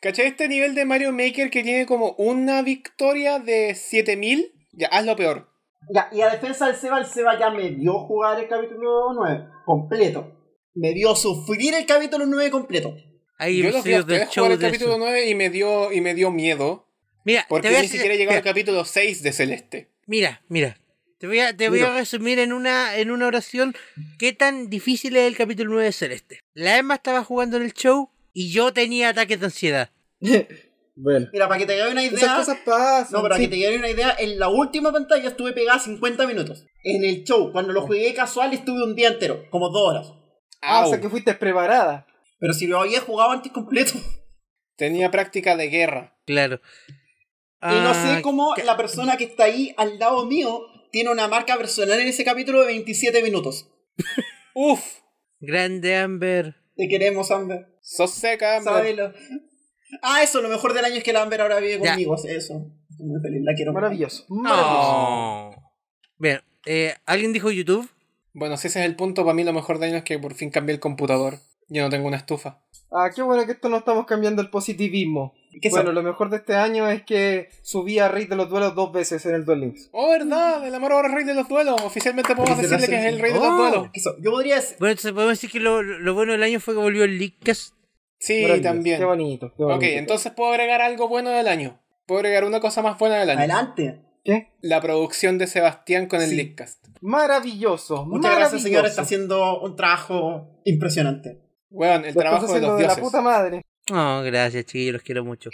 [0.00, 4.52] ¿Cachai este nivel de Mario Maker que tiene como una victoria de 7000?
[4.72, 5.48] Ya, haz lo peor.
[5.94, 9.46] Ya, y a defensa del Seba, el Seba ya me dio jugar el capítulo 9
[9.66, 10.32] completo.
[10.74, 12.96] Me dio sufrir el capítulo 9 completo.
[13.42, 16.86] Ahí Yo lo del show el capítulo 9 y me dio y me dio miedo.
[17.24, 19.90] Mira, porque ni siquiera llegó al capítulo 6 de Celeste.
[20.06, 20.78] Mira, mira.
[21.18, 23.74] Te voy a, te voy a resumir en una, en una oración
[24.16, 26.40] qué tan difícil es el capítulo 9 de Celeste.
[26.54, 29.90] La Emma estaba jugando en el show y yo tenía ataques de ansiedad.
[30.94, 31.26] Bueno.
[31.32, 32.18] Mira, para que te quede una idea.
[32.18, 33.12] Esas cosas pasan.
[33.12, 36.66] No, para que te quede una idea, en la última pantalla estuve pegada 50 minutos.
[36.84, 40.12] En el show, cuando lo jugué casual, estuve un día entero, como dos horas.
[40.60, 42.06] Ah, o sea que fuiste preparada.
[42.42, 43.92] Pero si lo había jugado antes completo.
[44.74, 46.18] Tenía práctica de guerra.
[46.26, 46.60] Claro.
[47.62, 51.28] y no sé ah, cómo la persona que está ahí al lado mío tiene una
[51.28, 53.70] marca personal en ese capítulo de 27 minutos.
[54.54, 54.82] Uf.
[55.38, 56.56] Grande Amber.
[56.74, 57.78] Te queremos, Amber.
[57.80, 58.74] Sos seca, Amber.
[58.74, 59.12] Sábelo.
[60.02, 62.16] Ah, eso, lo mejor del año es que la Amber ahora vive conmigo.
[62.16, 62.72] Eso.
[62.90, 63.72] Estoy muy feliz, la quiero.
[63.72, 64.24] Maravilloso.
[64.28, 65.62] Maravilloso.
[66.18, 67.88] Bien, eh, ¿alguien dijo YouTube?
[68.32, 70.34] Bueno, si ese es el punto, para mí lo mejor del año es que por
[70.34, 71.38] fin cambié el computador.
[71.72, 72.60] Yo no tengo una estufa.
[72.90, 75.32] Ah, qué bueno que esto no estamos cambiando el positivismo.
[75.70, 78.92] Bueno, lo mejor de este año es que subí a Rey de los Duelos dos
[78.92, 79.88] veces en el Duel Links.
[79.92, 81.80] Oh, verdad, el amor ahora Rey de los Duelos.
[81.82, 83.56] Oficialmente podemos decirle que es el Rey de los oh.
[83.56, 83.88] Duelos.
[83.94, 84.76] Eso, yo podría decir...
[84.78, 87.74] Bueno, entonces podemos decir que lo, lo bueno del año fue que volvió el Leakcast
[88.22, 89.00] Sí, también.
[89.00, 89.78] Qué bonito, qué bonito.
[89.78, 91.80] Ok, entonces puedo agregar algo bueno del año.
[92.06, 93.40] Puedo agregar una cosa más buena del año.
[93.40, 94.00] Adelante.
[94.22, 94.52] ¿Qué?
[94.60, 96.54] La producción de Sebastián con el sí.
[97.00, 98.06] Maravilloso.
[98.06, 98.86] Muchas gracias, señor.
[98.86, 101.41] Está haciendo un trabajo impresionante.
[101.72, 102.98] Bueno, el trabajo de los dioses.
[102.98, 103.62] la puta madre.
[103.90, 105.50] Oh, gracias, chiquillos, los quiero mucho.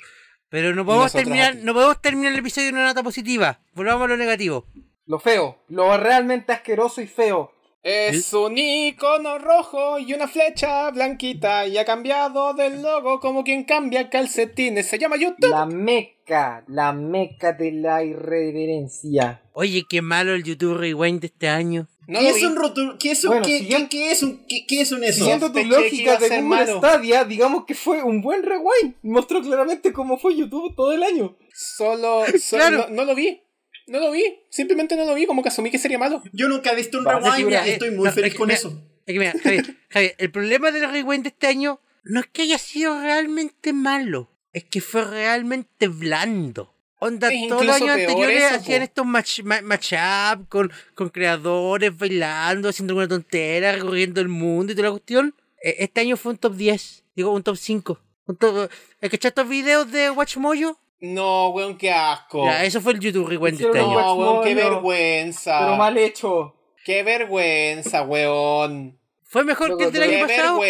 [0.50, 3.60] Pero no podemos terminar, no podemos terminar el episodio en una nota positiva.
[3.74, 4.66] Volvamos a lo negativo.
[5.06, 7.52] Lo feo, lo realmente asqueroso y feo.
[7.82, 13.64] Es un icono rojo y una flecha blanquita y ha cambiado del logo como quien
[13.64, 14.86] cambia calcetines.
[14.86, 15.48] Se llama YouTube.
[15.48, 19.42] La meca, la meca de la irreverencia.
[19.52, 21.86] Oye, qué malo el YouTube Rewind de este año.
[22.08, 25.18] ¿Qué, es un ¿Qué es un ¿qué, ¿qué, es un ¿qué, es un eso?
[25.18, 28.94] Siguiendo tu lógica de Google Stadia, digamos que fue un buen rewind.
[29.02, 31.36] Mostró claramente cómo fue YouTube todo el año.
[31.52, 33.42] Solo, solo no lo vi.
[33.88, 36.22] No lo vi, simplemente no lo vi, como que asumí que sería malo.
[36.34, 38.68] Yo nunca he visto un rewind y estoy muy feliz con eso.
[39.06, 39.34] Es que mira,
[39.88, 44.30] Javier, el problema del rewind de este año no es que haya sido realmente malo,
[44.52, 46.74] es que fue realmente blando.
[47.00, 52.92] Onda, todos los años anteriores hacían estos match, match up con, con creadores bailando, haciendo
[52.92, 55.34] alguna tontera, recorriendo el mundo y toda la cuestión.
[55.62, 57.98] E, este año fue un top 10, digo un top 5.
[58.26, 58.68] Un top,
[59.00, 60.78] ¿Es que estos videos de Watch Mojo?
[61.00, 62.44] No, weón, qué asco.
[62.44, 64.00] Ya, eso fue el YouTube Rewind de este año.
[64.00, 65.60] No, weón, qué vergüenza.
[65.60, 66.56] Pero mal hecho.
[66.84, 68.97] Qué vergüenza, weón.
[69.30, 70.60] ¿Fue mejor que el del año pasado?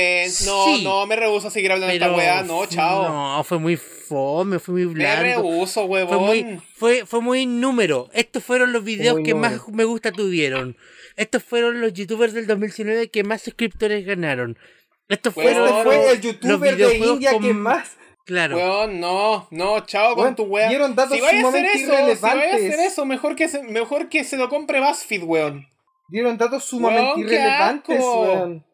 [0.47, 2.43] No, no, me rehuso a seguir hablando de esta weá.
[2.43, 3.09] No, chao.
[3.09, 5.23] No, fue muy fome, fue muy blando.
[5.23, 6.09] Me rehuso, weón.
[6.09, 8.09] Fue muy, fue, fue muy número.
[8.13, 10.77] Estos fueron los videos que más me gusta tuvieron.
[11.15, 14.59] Estos fueron los youtubers del 2019 que más suscriptores ganaron.
[15.09, 18.57] Estos fueron este fue el youtuber de India que más Claro.
[18.57, 20.69] Weón, no, no, chao con tu weón.
[20.69, 23.63] Dieron datos si vaya a hacer eso, si vaya a hacer eso, mejor que se,
[23.63, 25.67] mejor que se lo compre BuzzFeed, weón.
[26.09, 28.65] Dieron datos sumamente irrelevantes, weón.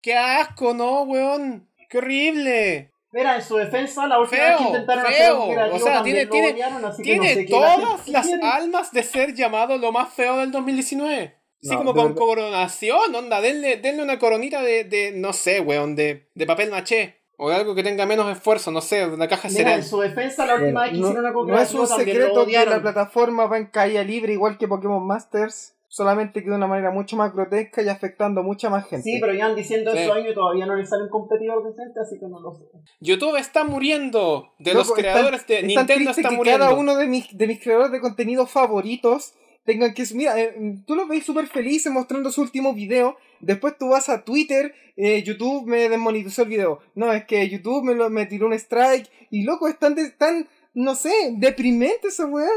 [0.00, 1.68] Qué asco, no, weón.
[1.88, 2.92] Qué horrible.
[3.12, 5.42] Mira, en su defensa, la última vez que intentaron feo.
[5.42, 6.54] hacer un o sea, tiene, tiene,
[7.02, 11.36] tiene todas las almas de ser llamado lo más feo del 2019.
[11.64, 16.28] Así como con coronación, onda, denle, denle una coronita de, de, no sé, weón, de,
[16.34, 17.22] de papel maché.
[17.36, 20.54] O algo que tenga menos esfuerzo, no sé, una caja Mira, en su defensa, la
[20.54, 24.02] última vez que hicieron una No es un secreto que la plataforma va en caída
[24.02, 28.40] libre, igual que Pokémon Masters, solamente que de una manera mucho más grotesca y afectando
[28.40, 29.02] a mucha más gente.
[29.02, 32.00] Sí, pero ya han diciendo eso años y todavía no le sale un competidor decente,
[32.00, 32.64] así que no lo sé.
[33.00, 34.54] YouTube está muriendo.
[34.58, 36.64] De los creadores de Nintendo está muriendo.
[36.64, 39.34] Cada uno de mis, de mis creadores de contenido favoritos
[39.66, 40.04] tengan que...
[40.14, 40.54] Mira, eh,
[40.86, 43.18] tú los veis súper felices mostrando su último video.
[43.40, 46.78] Después tú vas a Twitter, eh, YouTube me desmonetizó el video.
[46.94, 49.10] No, es que YouTube me, lo, me tiró un strike.
[49.28, 52.48] Y loco, están, tan, no sé, deprimentes esa weá.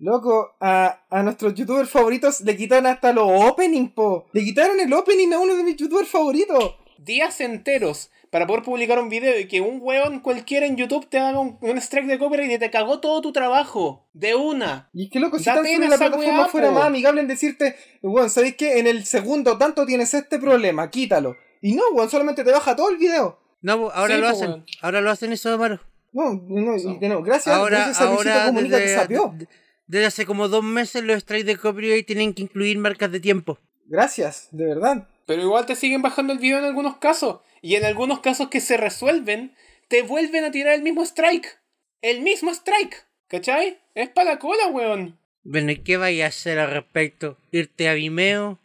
[0.00, 4.26] Loco, a, a nuestros youtubers favoritos le quitaron hasta los opening, po.
[4.32, 6.76] Le quitaron el opening a uno de mis youtubers favoritos.
[6.98, 11.18] Días enteros para poder publicar un video y que un weón cualquiera en YouTube te
[11.18, 14.06] haga un, strike de copyright y te cagó todo tu trabajo.
[14.14, 14.88] De una.
[14.94, 18.30] Y es que loco, si tan solo la plataforma fuera más amigable en decirte, weón,
[18.30, 20.88] ¿sabéis que en el segundo tanto tienes este problema?
[20.88, 21.36] Quítalo.
[21.60, 23.38] Y no, weón, solamente te baja todo el video.
[23.60, 24.64] No, ahora lo hacen.
[24.80, 25.80] Ahora lo hacen eso, Amaro.
[26.12, 27.22] No, no, no.
[27.22, 29.46] gracias, ahora, gracias a ahora desde,
[29.90, 33.58] desde hace como dos meses los strikes de copyright tienen que incluir marcas de tiempo.
[33.86, 35.08] Gracias, de verdad.
[35.26, 37.40] Pero igual te siguen bajando el video en algunos casos.
[37.60, 39.52] Y en algunos casos que se resuelven,
[39.88, 41.58] te vuelven a tirar el mismo strike.
[42.02, 43.04] El mismo strike.
[43.26, 43.78] ¿Cachai?
[43.96, 45.18] Es para la cola, weón.
[45.42, 47.36] Bueno, ¿y qué vaya a hacer al respecto?
[47.50, 48.60] ¿Irte a Vimeo?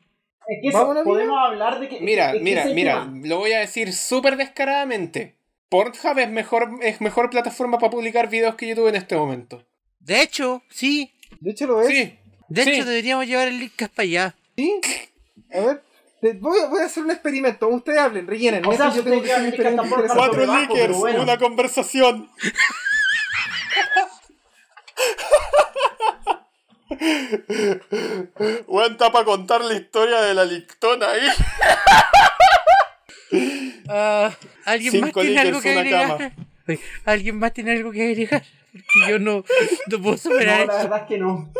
[0.47, 2.01] Es que eso, podemos hablar de que.
[2.01, 5.33] Mira, mira, mira, lo voy a decir súper descaradamente.
[5.69, 9.65] Pornhub es mejor, es mejor plataforma para publicar videos que YouTube en este momento.
[10.05, 11.14] De hecho, sí.
[11.39, 11.87] De hecho lo es.
[11.87, 12.19] Sí.
[12.47, 14.35] De hecho, deberíamos llevar el link para allá.
[14.55, 14.81] Sí.
[15.53, 15.81] A ver.
[16.39, 17.67] Voy a, voy a, hacer un experimento.
[17.67, 18.65] Ustedes hablen, rellenen.
[18.65, 20.13] O sea, yo tengo que hacer un experimento.
[20.13, 22.29] Cuatro lickers, una conversación.
[28.65, 31.27] Cuenta para contar la historia de la lictona ahí.
[33.87, 34.31] Uh,
[34.65, 36.33] ¿Alguien más tiene algo que agregar?
[37.05, 38.43] ¿Alguien más tiene algo que agregar?
[38.75, 39.43] Porque yo no,
[39.87, 41.51] no puedo superar no, la verdad es que no.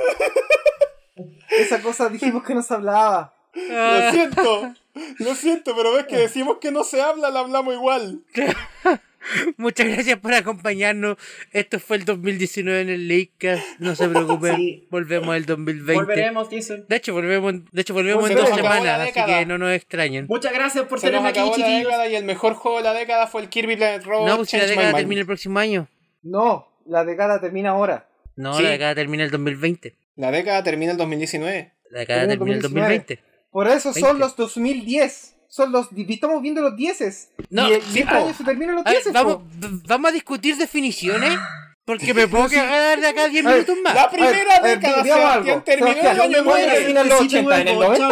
[1.50, 3.34] Esa cosa dijimos que nos hablaba.
[3.54, 4.12] Lo ah.
[4.12, 4.74] siento,
[5.20, 8.22] lo siento, pero ves que decimos que no se habla, la hablamos igual.
[9.58, 11.18] Muchas gracias por acompañarnos.
[11.52, 13.80] Esto fue el 2019 en el Lakecast.
[13.80, 15.94] No se preocupen, volvemos el 2020.
[15.94, 16.86] Volveremos, dicen.
[16.88, 20.28] De hecho, volvemos, de hecho, volvemos en dos semanas, así que no nos extrañen.
[20.28, 23.42] Muchas gracias por tenerme aquí, la década y el mejor juego de la década fue
[23.42, 24.28] el Kirby Planet Robot.
[24.28, 25.88] No, pues si la década termina el próximo año.
[26.22, 28.08] No, la década termina ahora.
[28.36, 29.96] No, la década termina el 2020.
[30.16, 31.72] La década termina el 2019.
[31.92, 33.20] La década termina el 2020.
[33.52, 35.36] Por eso son los 2010.
[35.48, 35.88] Son los.
[35.96, 37.30] Estamos viendo los 10.
[37.50, 39.14] No, y, sí, año se terminan los 10.
[39.14, 39.40] Vamos,
[39.88, 41.38] vamos a discutir definiciones.
[41.86, 43.96] Porque me puedo quedar de acá 10 minutos más.
[43.96, 46.72] La primera década, Sebastián, terminó el año 9.
[46.74, 48.10] terminan los 80 en el 90?